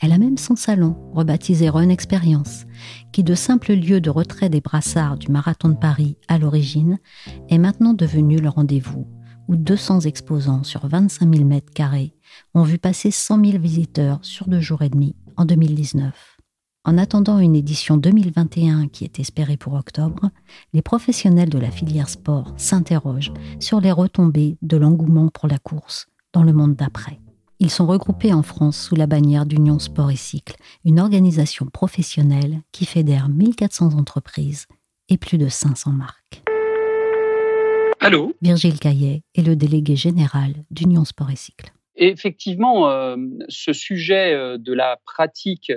Elle 0.00 0.12
a 0.12 0.18
même 0.18 0.38
son 0.38 0.56
salon, 0.56 0.96
rebaptisé 1.12 1.68
Run 1.68 1.88
Experience, 1.88 2.66
qui 3.12 3.24
de 3.24 3.34
simple 3.34 3.72
lieu 3.72 4.00
de 4.00 4.10
retrait 4.10 4.48
des 4.48 4.60
brassards 4.60 5.18
du 5.18 5.30
marathon 5.30 5.68
de 5.68 5.76
Paris 5.76 6.16
à 6.28 6.38
l'origine, 6.38 6.98
est 7.48 7.58
maintenant 7.58 7.94
devenu 7.94 8.38
le 8.38 8.48
rendez-vous, 8.48 9.06
où 9.48 9.56
200 9.56 10.00
exposants 10.00 10.64
sur 10.64 10.86
25 10.86 11.34
000 11.34 11.46
mètres 11.46 11.72
carrés 11.72 12.14
ont 12.54 12.62
vu 12.62 12.78
passer 12.78 13.10
100 13.10 13.44
000 13.44 13.58
visiteurs 13.58 14.18
sur 14.22 14.48
deux 14.48 14.60
jours 14.60 14.82
et 14.82 14.88
demi 14.88 15.16
en 15.36 15.44
2019. 15.44 16.38
En 16.84 16.96
attendant 16.96 17.38
une 17.38 17.56
édition 17.56 17.98
2021 17.98 18.88
qui 18.88 19.04
est 19.04 19.20
espérée 19.20 19.58
pour 19.58 19.74
octobre, 19.74 20.30
les 20.72 20.80
professionnels 20.80 21.50
de 21.50 21.58
la 21.58 21.70
filière 21.70 22.08
sport 22.08 22.54
s'interrogent 22.56 23.34
sur 23.58 23.82
les 23.82 23.92
retombées 23.92 24.56
de 24.62 24.78
l'engouement 24.78 25.28
pour 25.28 25.46
la 25.46 25.58
course 25.58 26.08
dans 26.32 26.42
le 26.42 26.54
monde 26.54 26.76
d'après. 26.76 27.19
Ils 27.62 27.68
sont 27.68 27.86
regroupés 27.86 28.32
en 28.32 28.42
France 28.42 28.88
sous 28.88 28.96
la 28.96 29.06
bannière 29.06 29.44
d'Union 29.44 29.78
Sport 29.78 30.10
et 30.10 30.16
Cycle, 30.16 30.56
une 30.86 30.98
organisation 30.98 31.66
professionnelle 31.66 32.62
qui 32.72 32.86
fédère 32.86 33.28
1400 33.28 33.98
entreprises 33.98 34.66
et 35.10 35.18
plus 35.18 35.36
de 35.36 35.46
500 35.46 35.90
marques. 35.90 36.42
Allô? 38.00 38.34
Virgile 38.40 38.78
Caillet 38.78 39.24
est 39.34 39.42
le 39.42 39.56
délégué 39.56 39.94
général 39.94 40.54
d'Union 40.70 41.04
Sport 41.04 41.30
et 41.30 41.36
Cycle. 41.36 41.70
Effectivement, 41.96 42.88
euh, 42.88 43.16
ce 43.50 43.74
sujet 43.74 44.32
euh, 44.32 44.56
de 44.56 44.72
la 44.72 44.96
pratique 45.04 45.70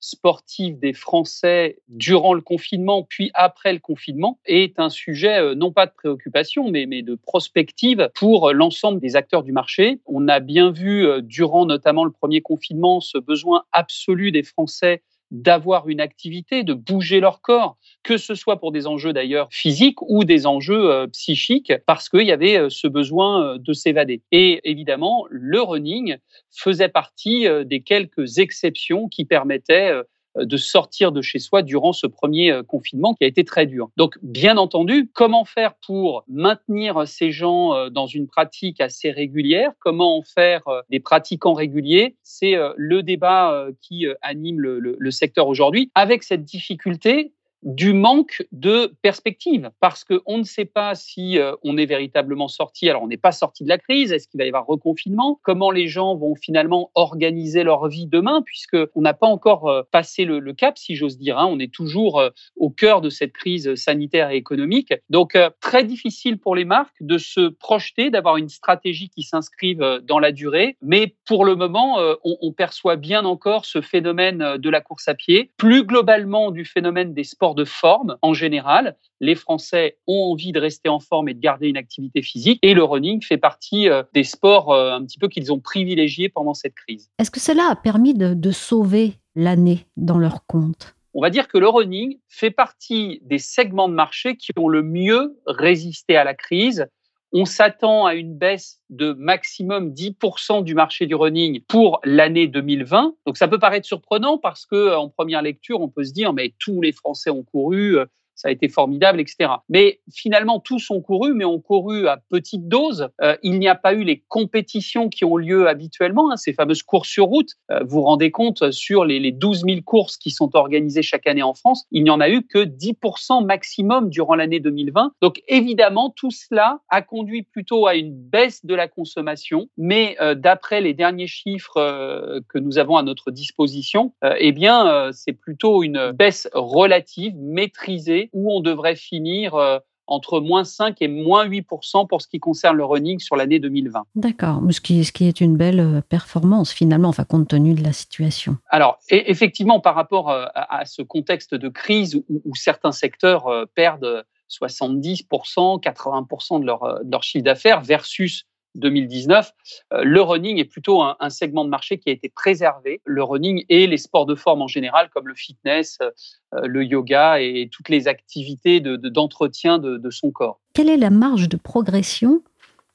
sportive 0.00 0.78
des 0.78 0.92
Français 0.92 1.78
durant 1.88 2.34
le 2.34 2.40
confinement, 2.40 3.06
puis 3.08 3.30
après 3.34 3.72
le 3.72 3.78
confinement, 3.78 4.38
est 4.46 4.78
un 4.78 4.88
sujet 4.88 5.38
euh, 5.38 5.54
non 5.54 5.72
pas 5.72 5.86
de 5.86 5.92
préoccupation, 5.92 6.70
mais, 6.70 6.86
mais 6.86 7.02
de 7.02 7.14
prospective 7.14 8.10
pour 8.14 8.52
l'ensemble 8.52 9.00
des 9.00 9.16
acteurs 9.16 9.42
du 9.42 9.52
marché. 9.52 10.00
On 10.06 10.26
a 10.28 10.40
bien 10.40 10.70
vu, 10.70 11.06
euh, 11.06 11.20
durant 11.20 11.66
notamment 11.66 12.04
le 12.04 12.10
premier 12.10 12.40
confinement, 12.40 13.00
ce 13.00 13.18
besoin 13.18 13.64
absolu 13.72 14.32
des 14.32 14.42
Français 14.42 15.02
d'avoir 15.30 15.88
une 15.88 16.00
activité, 16.00 16.64
de 16.64 16.74
bouger 16.74 17.20
leur 17.20 17.40
corps, 17.40 17.76
que 18.02 18.16
ce 18.16 18.34
soit 18.34 18.58
pour 18.58 18.72
des 18.72 18.86
enjeux 18.86 19.12
d'ailleurs 19.12 19.48
physiques 19.50 20.00
ou 20.02 20.24
des 20.24 20.46
enjeux 20.46 20.90
euh, 20.90 21.06
psychiques, 21.06 21.72
parce 21.86 22.08
qu'il 22.08 22.26
y 22.26 22.32
avait 22.32 22.56
euh, 22.56 22.68
ce 22.68 22.86
besoin 22.86 23.44
euh, 23.44 23.58
de 23.58 23.72
s'évader. 23.72 24.22
Et 24.32 24.60
évidemment, 24.68 25.26
le 25.30 25.60
running 25.60 26.16
faisait 26.50 26.88
partie 26.88 27.46
des 27.64 27.80
quelques 27.80 28.38
exceptions 28.38 29.08
qui 29.08 29.24
permettaient 29.24 29.92
de 30.36 30.56
sortir 30.56 31.12
de 31.12 31.22
chez 31.22 31.38
soi 31.38 31.62
durant 31.62 31.92
ce 31.92 32.06
premier 32.06 32.50
euh, 32.50 32.62
confinement 32.62 33.14
qui 33.14 33.24
a 33.24 33.26
été 33.26 33.44
très 33.44 33.66
dur. 33.66 33.90
Donc, 33.96 34.18
bien 34.22 34.56
entendu, 34.56 35.10
comment 35.12 35.44
faire 35.44 35.74
pour 35.86 36.24
maintenir 36.28 37.06
ces 37.06 37.30
gens 37.30 37.74
euh, 37.74 37.90
dans 37.90 38.06
une 38.06 38.26
pratique 38.26 38.80
assez 38.80 39.10
régulière? 39.10 39.72
Comment 39.80 40.18
en 40.18 40.22
faire 40.22 40.66
euh, 40.68 40.82
des 40.90 41.00
pratiquants 41.00 41.54
réguliers? 41.54 42.16
C'est 42.22 42.56
le 42.76 43.02
débat 43.02 43.66
qui 43.80 44.06
anime 44.22 44.60
le, 44.60 44.78
le 44.78 45.10
secteur 45.10 45.48
aujourd'hui, 45.48 45.90
avec 45.94 46.22
cette 46.22 46.44
difficulté 46.44 47.32
du 47.62 47.92
manque 47.92 48.42
de 48.52 48.94
perspective, 49.02 49.70
parce 49.80 50.04
qu'on 50.04 50.38
ne 50.38 50.44
sait 50.44 50.64
pas 50.64 50.94
si 50.94 51.38
euh, 51.38 51.54
on 51.62 51.76
est 51.76 51.86
véritablement 51.86 52.48
sorti. 52.48 52.88
Alors, 52.88 53.02
on 53.02 53.08
n'est 53.08 53.16
pas 53.16 53.32
sorti 53.32 53.64
de 53.64 53.68
la 53.68 53.78
crise. 53.78 54.12
Est-ce 54.12 54.28
qu'il 54.28 54.38
va 54.38 54.44
y 54.44 54.48
avoir 54.48 54.66
reconfinement? 54.66 55.38
Comment 55.42 55.70
les 55.70 55.86
gens 55.86 56.16
vont 56.16 56.34
finalement 56.34 56.90
organiser 56.94 57.62
leur 57.62 57.88
vie 57.88 58.06
demain, 58.06 58.42
puisque 58.42 58.76
on 58.94 59.02
n'a 59.02 59.14
pas 59.14 59.26
encore 59.26 59.68
euh, 59.68 59.82
passé 59.90 60.24
le, 60.24 60.40
cap, 60.52 60.78
si 60.78 60.96
j'ose 60.96 61.18
dire. 61.18 61.38
Hein. 61.38 61.46
On 61.48 61.58
est 61.58 61.72
toujours 61.72 62.18
euh, 62.18 62.30
au 62.56 62.70
cœur 62.70 63.00
de 63.00 63.10
cette 63.10 63.32
crise 63.32 63.74
sanitaire 63.74 64.30
et 64.30 64.36
économique. 64.36 64.94
Donc, 65.10 65.38
très 65.60 65.84
difficile 65.84 66.38
pour 66.38 66.56
les 66.56 66.64
marques 66.64 66.96
de 67.00 67.18
se 67.18 67.48
projeter, 67.48 68.10
d'avoir 68.10 68.36
une 68.36 68.48
stratégie 68.48 69.10
qui 69.10 69.22
s'inscrive 69.22 70.00
dans 70.02 70.18
la 70.18 70.32
durée. 70.32 70.76
Mais 70.82 71.14
pour 71.26 71.44
le 71.44 71.54
moment, 71.54 71.98
on 72.24 72.52
perçoit 72.52 72.96
bien 72.96 73.24
encore 73.24 73.64
ce 73.64 73.80
phénomène 73.80 74.56
de 74.56 74.70
la 74.70 74.80
course 74.80 75.08
à 75.08 75.14
pied, 75.14 75.50
plus 75.56 75.84
globalement 75.84 76.50
du 76.50 76.64
phénomène 76.64 77.14
des 77.14 77.24
sports 77.24 77.49
de 77.54 77.64
forme 77.64 78.16
en 78.22 78.34
général. 78.34 78.96
Les 79.20 79.34
Français 79.34 79.98
ont 80.06 80.32
envie 80.32 80.52
de 80.52 80.60
rester 80.60 80.88
en 80.88 81.00
forme 81.00 81.28
et 81.28 81.34
de 81.34 81.40
garder 81.40 81.68
une 81.68 81.76
activité 81.76 82.22
physique 82.22 82.58
et 82.62 82.74
le 82.74 82.84
running 82.84 83.22
fait 83.22 83.38
partie 83.38 83.88
euh, 83.88 84.02
des 84.14 84.24
sports 84.24 84.72
euh, 84.72 84.92
un 84.92 85.04
petit 85.04 85.18
peu 85.18 85.28
qu'ils 85.28 85.52
ont 85.52 85.60
privilégiés 85.60 86.28
pendant 86.28 86.54
cette 86.54 86.74
crise. 86.74 87.10
Est-ce 87.18 87.30
que 87.30 87.40
cela 87.40 87.68
a 87.70 87.76
permis 87.76 88.14
de, 88.14 88.34
de 88.34 88.50
sauver 88.50 89.14
l'année 89.34 89.86
dans 89.96 90.18
leur 90.18 90.46
compte? 90.46 90.94
On 91.12 91.20
va 91.20 91.30
dire 91.30 91.48
que 91.48 91.58
le 91.58 91.68
running 91.68 92.18
fait 92.28 92.52
partie 92.52 93.20
des 93.24 93.38
segments 93.38 93.88
de 93.88 93.94
marché 93.94 94.36
qui 94.36 94.52
ont 94.56 94.68
le 94.68 94.82
mieux 94.82 95.36
résisté 95.46 96.16
à 96.16 96.24
la 96.24 96.34
crise 96.34 96.86
on 97.32 97.44
s'attend 97.44 98.06
à 98.06 98.14
une 98.14 98.36
baisse 98.36 98.80
de 98.90 99.12
maximum 99.12 99.92
10% 99.92 100.64
du 100.64 100.74
marché 100.74 101.06
du 101.06 101.14
running 101.14 101.60
pour 101.68 102.00
l'année 102.04 102.48
2020. 102.48 103.14
Donc 103.26 103.36
ça 103.36 103.46
peut 103.46 103.58
paraître 103.58 103.86
surprenant 103.86 104.38
parce 104.38 104.66
que 104.66 104.96
en 104.96 105.08
première 105.08 105.42
lecture, 105.42 105.80
on 105.80 105.88
peut 105.88 106.04
se 106.04 106.12
dire 106.12 106.32
mais 106.32 106.54
tous 106.58 106.80
les 106.80 106.92
Français 106.92 107.30
ont 107.30 107.44
couru, 107.44 107.96
ça 108.40 108.48
a 108.48 108.50
été 108.52 108.68
formidable, 108.68 109.20
etc. 109.20 109.50
Mais 109.68 110.00
finalement, 110.10 110.60
tous 110.60 110.90
ont 110.90 111.02
couru, 111.02 111.34
mais 111.34 111.44
ont 111.44 111.60
couru 111.60 112.08
à 112.08 112.16
petite 112.16 112.68
dose. 112.68 113.08
Euh, 113.20 113.36
il 113.42 113.58
n'y 113.58 113.68
a 113.68 113.74
pas 113.74 113.92
eu 113.92 114.02
les 114.02 114.24
compétitions 114.28 115.10
qui 115.10 115.26
ont 115.26 115.36
lieu 115.36 115.68
habituellement, 115.68 116.30
hein, 116.32 116.36
ces 116.38 116.54
fameuses 116.54 116.82
courses 116.82 117.10
sur 117.10 117.26
route. 117.26 117.50
Euh, 117.70 117.80
vous 117.84 118.00
vous 118.00 118.02
rendez 118.02 118.30
compte, 118.30 118.70
sur 118.70 119.04
les, 119.04 119.18
les 119.18 119.32
12 119.32 119.64
000 119.66 119.80
courses 119.84 120.16
qui 120.16 120.30
sont 120.30 120.56
organisées 120.56 121.02
chaque 121.02 121.26
année 121.26 121.42
en 121.42 121.52
France, 121.52 121.84
il 121.90 122.02
n'y 122.02 122.08
en 122.08 122.20
a 122.20 122.30
eu 122.30 122.42
que 122.42 122.64
10% 122.64 123.44
maximum 123.44 124.08
durant 124.08 124.34
l'année 124.34 124.58
2020. 124.58 125.12
Donc 125.20 125.42
évidemment, 125.46 126.14
tout 126.16 126.30
cela 126.30 126.80
a 126.88 127.02
conduit 127.02 127.42
plutôt 127.42 127.86
à 127.86 127.94
une 127.94 128.14
baisse 128.14 128.64
de 128.64 128.74
la 128.74 128.88
consommation, 128.88 129.68
mais 129.76 130.16
euh, 130.22 130.34
d'après 130.34 130.80
les 130.80 130.94
derniers 130.94 131.26
chiffres 131.26 132.40
que 132.48 132.58
nous 132.58 132.78
avons 132.78 132.96
à 132.96 133.02
notre 133.02 133.30
disposition, 133.30 134.14
eh 134.38 134.52
bien, 134.52 135.10
c'est 135.12 135.32
plutôt 135.32 135.82
une 135.82 136.12
baisse 136.12 136.48
relative, 136.54 137.34
maîtrisée, 137.36 138.29
où 138.32 138.52
on 138.52 138.60
devrait 138.60 138.96
finir 138.96 139.54
euh, 139.54 139.78
entre 140.06 140.40
moins 140.40 140.64
5 140.64 141.00
et 141.02 141.08
moins 141.08 141.44
8 141.44 141.62
pour 141.62 141.84
ce 141.84 142.26
qui 142.28 142.40
concerne 142.40 142.76
le 142.76 142.84
running 142.84 143.20
sur 143.20 143.36
l'année 143.36 143.60
2020. 143.60 144.02
D'accord, 144.16 144.60
ce 144.70 144.80
qui, 144.80 145.04
ce 145.04 145.12
qui 145.12 145.28
est 145.28 145.40
une 145.40 145.56
belle 145.56 145.80
euh, 145.80 146.00
performance 146.00 146.72
finalement, 146.72 147.08
enfin 147.08 147.24
compte 147.24 147.48
tenu 147.48 147.74
de 147.74 147.82
la 147.82 147.92
situation. 147.92 148.56
Alors, 148.68 148.98
et 149.08 149.30
effectivement, 149.30 149.80
par 149.80 149.94
rapport 149.94 150.30
euh, 150.30 150.46
à, 150.54 150.84
ce 150.84 151.02
contexte 151.02 151.54
de 151.54 151.68
crise 151.68 152.16
où, 152.28 152.54
certains 152.54 152.92
secteurs 152.92 153.46
perdent 153.74 154.24
70% 154.48 155.80
80 155.80 156.58
de 156.58 156.66
leur, 156.66 157.04
de 157.04 157.10
leur 157.10 157.22
chiffre 157.22 157.44
d'affaires 157.44 157.80
versus 157.80 158.46
2019, 158.76 159.52
euh, 159.92 160.04
le 160.04 160.20
running 160.20 160.58
est 160.58 160.64
plutôt 160.64 161.02
un, 161.02 161.30
segment 161.30 161.64
de 161.64 161.70
marché 161.70 161.98
qui 161.98 162.08
a 162.08 162.12
été 162.12 162.28
préservé. 162.28 163.00
Le 163.04 163.22
running 163.22 163.64
et 163.68 163.86
les 163.86 163.98
sports 163.98 164.26
de 164.26 164.34
forme 164.34 164.62
en 164.62 164.68
général, 164.68 165.10
comme 165.10 165.28
le 165.28 165.34
fitness, 165.34 165.98
euh, 166.02 166.60
le 166.66 166.84
yoga 166.84 167.40
et 167.40 167.68
toutes 167.70 167.88
les 167.88 168.08
activités 168.08 168.80
d'entretien 168.80 169.78
de, 169.78 169.96
de 169.96 170.10
son 170.10 170.30
corps. 170.30 170.60
Quelle 170.74 170.88
est 170.88 170.96
la 170.96 171.10
marge 171.10 171.48
de 171.48 171.56
progression 171.56 172.42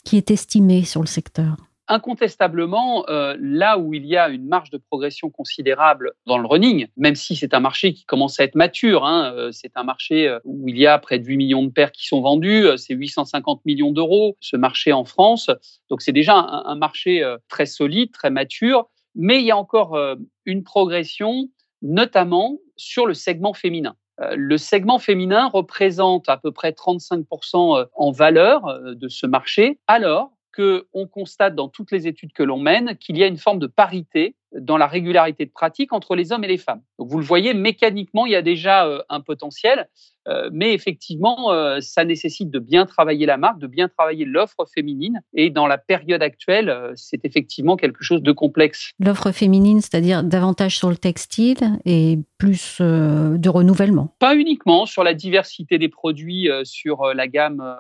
qui 0.04 0.18
est 0.18 0.32
estimée 0.32 0.84
sur 0.84 1.02
le 1.02 1.08
secteur? 1.08 1.58
Incontestablement, 1.88 3.06
euh, 3.10 3.36
là 3.40 3.78
où 3.78 3.94
il 3.94 4.06
y 4.06 4.18
a 4.18 4.30
une 4.30 4.48
marge 4.48 4.70
de 4.70 4.78
progression 4.78 5.30
considérable 5.30 6.14
dans 6.26 6.38
le 6.38 6.48
running, 6.48 6.88
même 6.98 7.16
si 7.16 7.36
c'est 7.36 7.54
un 7.54 7.60
marché 7.60 7.94
qui 7.94 8.06
commence 8.06 8.40
à 8.40 8.44
être 8.44 8.56
mature, 8.56 9.06
hein, 9.06 9.34
euh, 9.36 9.52
c'est 9.52 9.72
un 9.76 9.84
marché 9.84 10.28
euh, 10.28 10.40
où 10.46 10.68
il 10.68 10.78
y 10.78 10.88
a 10.88 10.98
près 10.98 11.20
de 11.20 11.26
8 11.26 11.38
millions 11.38 11.64
de 11.64 11.70
paires 11.70 11.92
qui 11.92 12.08
sont 12.08 12.22
vendues, 12.22 12.68
c'est 12.78 12.94
850 12.94 13.66
millions 13.66 13.92
d'euros, 13.92 14.36
ce 14.40 14.58
marché 14.58 14.94
en 14.94 15.06
France. 15.06 15.50
Donc 15.90 16.02
c'est 16.02 16.12
déjà 16.12 16.36
un, 16.36 16.76
marché 16.76 17.24
très 17.48 17.66
solide, 17.66 18.12
très 18.12 18.30
mature, 18.30 18.90
mais 19.16 19.40
il 19.40 19.46
y 19.46 19.52
a 19.52 19.58
encore 19.58 19.98
une 20.46 20.64
progression, 20.64 21.50
notamment 21.82 22.58
sur 22.76 23.06
le 23.06 23.14
segment 23.14 23.54
féminin. 23.54 23.96
Le 24.36 24.58
segment 24.58 25.00
féminin 25.00 25.48
représente 25.48 26.28
à 26.30 26.38
peu 26.38 26.52
près 26.52 26.72
35% 26.72 27.88
en 27.94 28.12
valeur 28.12 28.80
de 28.84 29.08
ce 29.08 29.26
marché, 29.26 29.80
alors 29.88 30.35
qu'on 30.56 31.08
constate 31.08 31.56
dans 31.56 31.68
toutes 31.68 31.92
les 31.92 32.08
études 32.08 32.34
que 32.34 32.44
l'on 32.44 32.58
mène 32.58 32.98
qu'il 32.98 33.18
y 33.18 33.24
a 33.24 33.28
une 33.28 33.38
forme 33.38 33.60
de 33.60 33.68
parité 33.68 34.36
dans 34.60 34.78
la 34.78 34.88
régularité 34.88 35.46
de 35.46 35.52
pratique 35.52 35.94
entre 35.94 36.16
les 36.16 36.32
hommes 36.32 36.44
et 36.44 36.48
les 36.48 36.58
femmes. 36.58 36.82
Donc 36.98 37.10
vous 37.10 37.20
le 37.20 37.26
voyez, 37.26 37.54
mécaniquement, 37.54 38.26
il 38.26 38.32
y 38.32 38.36
a 38.36 38.42
déjà 38.42 38.86
euh, 38.86 39.02
un 39.10 39.20
potentiel, 39.20 39.90
euh, 40.28 40.50
mais 40.54 40.74
effectivement, 40.74 41.52
euh, 41.52 41.80
ça 41.82 42.06
nécessite 42.06 42.50
de 42.50 42.60
bien 42.60 42.86
travailler 42.86 43.26
la 43.26 43.38
marque, 43.38 43.60
de 43.60 43.68
bien 43.68 43.90
travailler 43.90 44.26
l'offre 44.26 44.66
féminine. 44.74 45.22
Et 45.34 45.50
dans 45.50 45.68
la 45.68 45.78
période 45.78 46.24
actuelle, 46.24 46.94
c'est 46.96 47.26
effectivement 47.26 47.76
quelque 47.76 48.04
chose 48.04 48.22
de 48.22 48.32
complexe. 48.32 48.92
L'offre 49.00 49.32
féminine, 49.32 49.82
c'est-à-dire 49.82 50.24
davantage 50.24 50.78
sur 50.78 50.90
le 50.90 50.98
textile 50.98 51.80
et 51.86 52.20
plus 52.38 52.80
de 52.80 53.50
renouvellement 53.50 54.16
Pas 54.20 54.36
uniquement 54.36 54.86
sur 54.86 55.04
la 55.04 55.14
diversité 55.14 55.78
des 55.78 55.90
produits, 55.90 56.50
sur 56.64 57.14
la 57.14 57.28
gamme 57.28 57.76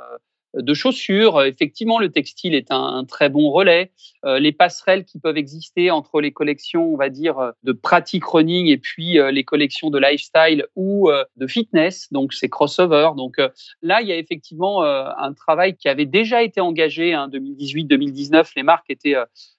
de 0.55 0.73
chaussures. 0.73 1.43
Effectivement, 1.43 1.99
le 1.99 2.09
textile 2.09 2.55
est 2.55 2.71
un, 2.71 3.03
très 3.05 3.29
bon 3.29 3.51
relais. 3.51 3.91
Euh, 4.25 4.39
les 4.39 4.51
passerelles 4.51 5.05
qui 5.05 5.19
peuvent 5.19 5.37
exister 5.37 5.91
entre 5.91 6.21
les 6.21 6.31
collections, 6.31 6.93
on 6.93 6.97
va 6.97 7.09
dire, 7.09 7.53
de 7.63 7.71
pratique 7.71 8.25
running 8.25 8.67
et 8.67 8.77
puis 8.77 9.19
euh, 9.19 9.31
les 9.31 9.43
collections 9.43 9.89
de 9.89 9.99
lifestyle 9.99 10.65
ou 10.75 11.09
euh, 11.09 11.23
de 11.35 11.47
fitness, 11.47 12.11
donc 12.11 12.33
c'est 12.33 12.49
crossover. 12.49 13.09
Donc 13.15 13.37
là, 13.81 14.01
il 14.01 14.07
y 14.07 14.11
a 14.11 14.17
effectivement 14.17 14.83
un 14.83 15.33
travail 15.33 15.75
qui 15.75 15.87
avait 15.89 16.05
déjà 16.05 16.43
été 16.43 16.61
engagé 16.61 17.15
en 17.15 17.27
2018-2019. 17.27 18.51
Les 18.55 18.63
marques 18.63 18.89
étaient 18.89 19.15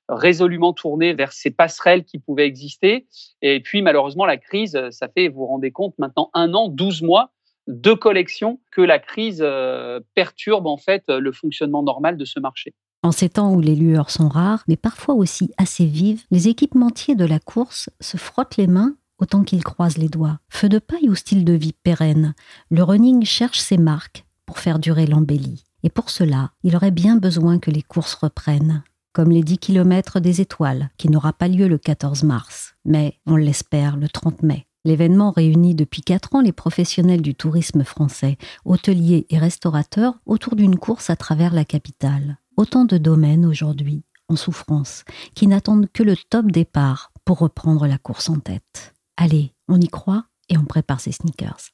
résolument 0.08 0.72
tournées 0.72 1.14
vers 1.14 1.32
ces 1.32 1.50
passerelles 1.50 2.04
qui 2.04 2.18
pouvaient 2.18 2.46
exister. 2.46 3.06
Et 3.42 3.60
puis, 3.60 3.82
malheureusement, 3.82 4.24
la 4.24 4.36
crise, 4.36 4.78
ça 4.90 5.08
fait, 5.08 5.28
vous 5.28 5.40
vous 5.40 5.46
rendez 5.46 5.70
compte, 5.70 5.94
maintenant 5.98 6.30
un 6.34 6.54
an, 6.54 6.68
12 6.68 7.02
mois 7.02 7.32
de 7.66 7.94
collections 7.94 8.60
que 8.70 8.80
la 8.80 8.98
crise 8.98 9.42
euh, 9.42 10.00
perturbe 10.14 10.66
en 10.66 10.76
fait 10.76 11.04
le 11.08 11.32
fonctionnement 11.32 11.82
normal 11.82 12.16
de 12.16 12.24
ce 12.24 12.40
marché. 12.40 12.74
En 13.02 13.12
ces 13.12 13.28
temps 13.28 13.52
où 13.52 13.60
les 13.60 13.76
lueurs 13.76 14.10
sont 14.10 14.28
rares, 14.28 14.64
mais 14.68 14.76
parfois 14.76 15.14
aussi 15.14 15.52
assez 15.58 15.84
vives, 15.84 16.24
les 16.30 16.48
équipementiers 16.48 17.14
de 17.14 17.24
la 17.24 17.38
course 17.38 17.90
se 18.00 18.16
frottent 18.16 18.56
les 18.56 18.66
mains 18.66 18.96
autant 19.18 19.44
qu'ils 19.44 19.64
croisent 19.64 19.98
les 19.98 20.08
doigts. 20.08 20.38
Feu 20.48 20.68
de 20.68 20.78
paille 20.78 21.08
ou 21.08 21.14
style 21.14 21.44
de 21.44 21.52
vie 21.52 21.72
pérenne, 21.72 22.34
le 22.70 22.82
running 22.82 23.24
cherche 23.24 23.60
ses 23.60 23.78
marques 23.78 24.24
pour 24.44 24.58
faire 24.58 24.78
durer 24.78 25.06
l'embellie. 25.06 25.64
Et 25.82 25.90
pour 25.90 26.10
cela, 26.10 26.50
il 26.62 26.76
aurait 26.76 26.90
bien 26.90 27.16
besoin 27.16 27.58
que 27.58 27.70
les 27.70 27.82
courses 27.82 28.14
reprennent, 28.14 28.82
comme 29.12 29.30
les 29.30 29.42
10 29.42 29.58
km 29.58 30.20
des 30.20 30.40
étoiles, 30.40 30.90
qui 30.98 31.08
n'aura 31.08 31.32
pas 31.32 31.48
lieu 31.48 31.68
le 31.68 31.78
14 31.78 32.24
mars, 32.24 32.74
mais 32.84 33.18
on 33.26 33.36
l'espère 33.36 33.96
le 33.96 34.08
30 34.08 34.42
mai. 34.42 34.65
L'événement 34.86 35.32
réunit 35.32 35.74
depuis 35.74 36.00
quatre 36.00 36.36
ans 36.36 36.40
les 36.40 36.52
professionnels 36.52 37.20
du 37.20 37.34
tourisme 37.34 37.82
français, 37.82 38.38
hôteliers 38.64 39.26
et 39.30 39.36
restaurateurs 39.36 40.20
autour 40.26 40.54
d'une 40.54 40.78
course 40.78 41.10
à 41.10 41.16
travers 41.16 41.52
la 41.52 41.64
capitale. 41.64 42.38
Autant 42.56 42.84
de 42.84 42.96
domaines 42.96 43.44
aujourd'hui 43.44 44.04
en 44.28 44.36
souffrance, 44.36 45.04
qui 45.34 45.48
n'attendent 45.48 45.88
que 45.92 46.04
le 46.04 46.14
top 46.16 46.52
départ 46.52 47.10
pour 47.24 47.40
reprendre 47.40 47.88
la 47.88 47.98
course 47.98 48.28
en 48.28 48.38
tête. 48.38 48.94
Allez, 49.16 49.54
on 49.66 49.80
y 49.80 49.88
croit 49.88 50.26
et 50.48 50.56
on 50.56 50.64
prépare 50.64 51.00
ses 51.00 51.10
sneakers. 51.10 51.72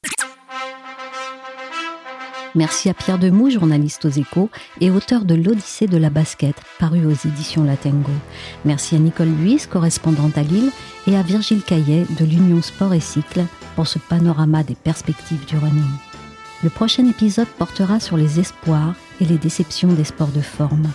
Merci 2.55 2.87
à 2.87 2.93
Pierre 2.93 3.17
Demou, 3.17 3.49
journaliste 3.49 4.05
aux 4.05 4.09
échos 4.09 4.49
et 4.79 4.91
auteur 4.91 5.25
de 5.25 5.33
L'Odyssée 5.33 5.87
de 5.87 5.97
la 5.97 6.11
basket, 6.11 6.55
paru 6.79 7.03
aux 7.05 7.27
éditions 7.27 7.63
Latengo. 7.63 8.11
Merci 8.63 8.95
à 8.95 8.99
Nicole 8.99 9.33
Luis, 9.39 9.65
correspondante 9.67 10.37
à 10.37 10.43
Lille, 10.43 10.69
et 11.07 11.17
à 11.17 11.23
Virgile 11.23 11.63
Caillet 11.63 12.05
de 12.19 12.25
l'Union 12.25 12.61
Sport 12.61 12.93
et 12.93 12.99
Cycle 12.99 13.45
pour 13.75 13.87
ce 13.87 13.97
panorama 13.97 14.63
des 14.63 14.75
perspectives 14.75 15.45
du 15.45 15.57
running. 15.57 15.83
Le 16.63 16.69
prochain 16.69 17.07
épisode 17.07 17.47
portera 17.47 17.99
sur 17.99 18.17
les 18.17 18.39
espoirs 18.39 18.93
et 19.19 19.25
les 19.25 19.39
déceptions 19.39 19.91
des 19.91 20.03
sports 20.03 20.27
de 20.27 20.41
forme, 20.41 20.87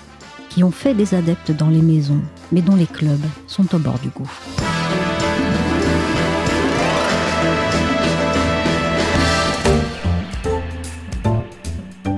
qui 0.48 0.62
ont 0.62 0.70
fait 0.70 0.94
des 0.94 1.14
adeptes 1.14 1.50
dans 1.50 1.68
les 1.70 1.82
maisons, 1.82 2.22
mais 2.52 2.62
dont 2.62 2.76
les 2.76 2.86
clubs 2.86 3.18
sont 3.48 3.74
au 3.74 3.78
bord 3.78 3.98
du 3.98 4.08
gouffre. 4.10 4.67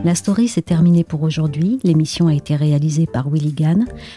La 0.02 0.14
story 0.14 0.48
s'est 0.48 0.62
terminée 0.62 1.04
pour 1.04 1.22
aujourd'hui. 1.22 1.78
L'émission 1.84 2.26
a 2.28 2.34
été 2.34 2.56
réalisée 2.56 3.06
par 3.06 3.28
Willy. 3.28 3.54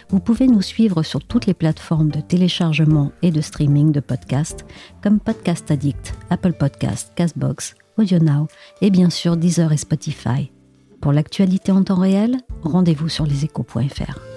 Vous 0.09 0.21
pouvez 0.21 0.47
nous 0.47 0.61
suivre 0.61 1.03
sur 1.03 1.21
toutes 1.21 1.45
les 1.45 1.53
plateformes 1.53 2.09
de 2.09 2.21
téléchargement 2.21 3.11
et 3.21 3.31
de 3.31 3.41
streaming 3.41 3.91
de 3.91 3.99
podcasts 3.99 4.65
comme 5.01 5.19
Podcast 5.19 5.69
Addict, 5.71 6.13
Apple 6.29 6.53
Podcast, 6.53 7.11
Castbox, 7.15 7.75
AudioNow 7.97 8.47
et 8.81 8.91
bien 8.91 9.09
sûr 9.09 9.35
Deezer 9.35 9.73
et 9.73 9.77
Spotify. 9.77 10.51
Pour 11.01 11.11
l'actualité 11.11 11.73
en 11.73 11.83
temps 11.83 11.99
réel, 11.99 12.37
rendez-vous 12.61 13.09
sur 13.09 13.25
leséchos.fr. 13.25 14.32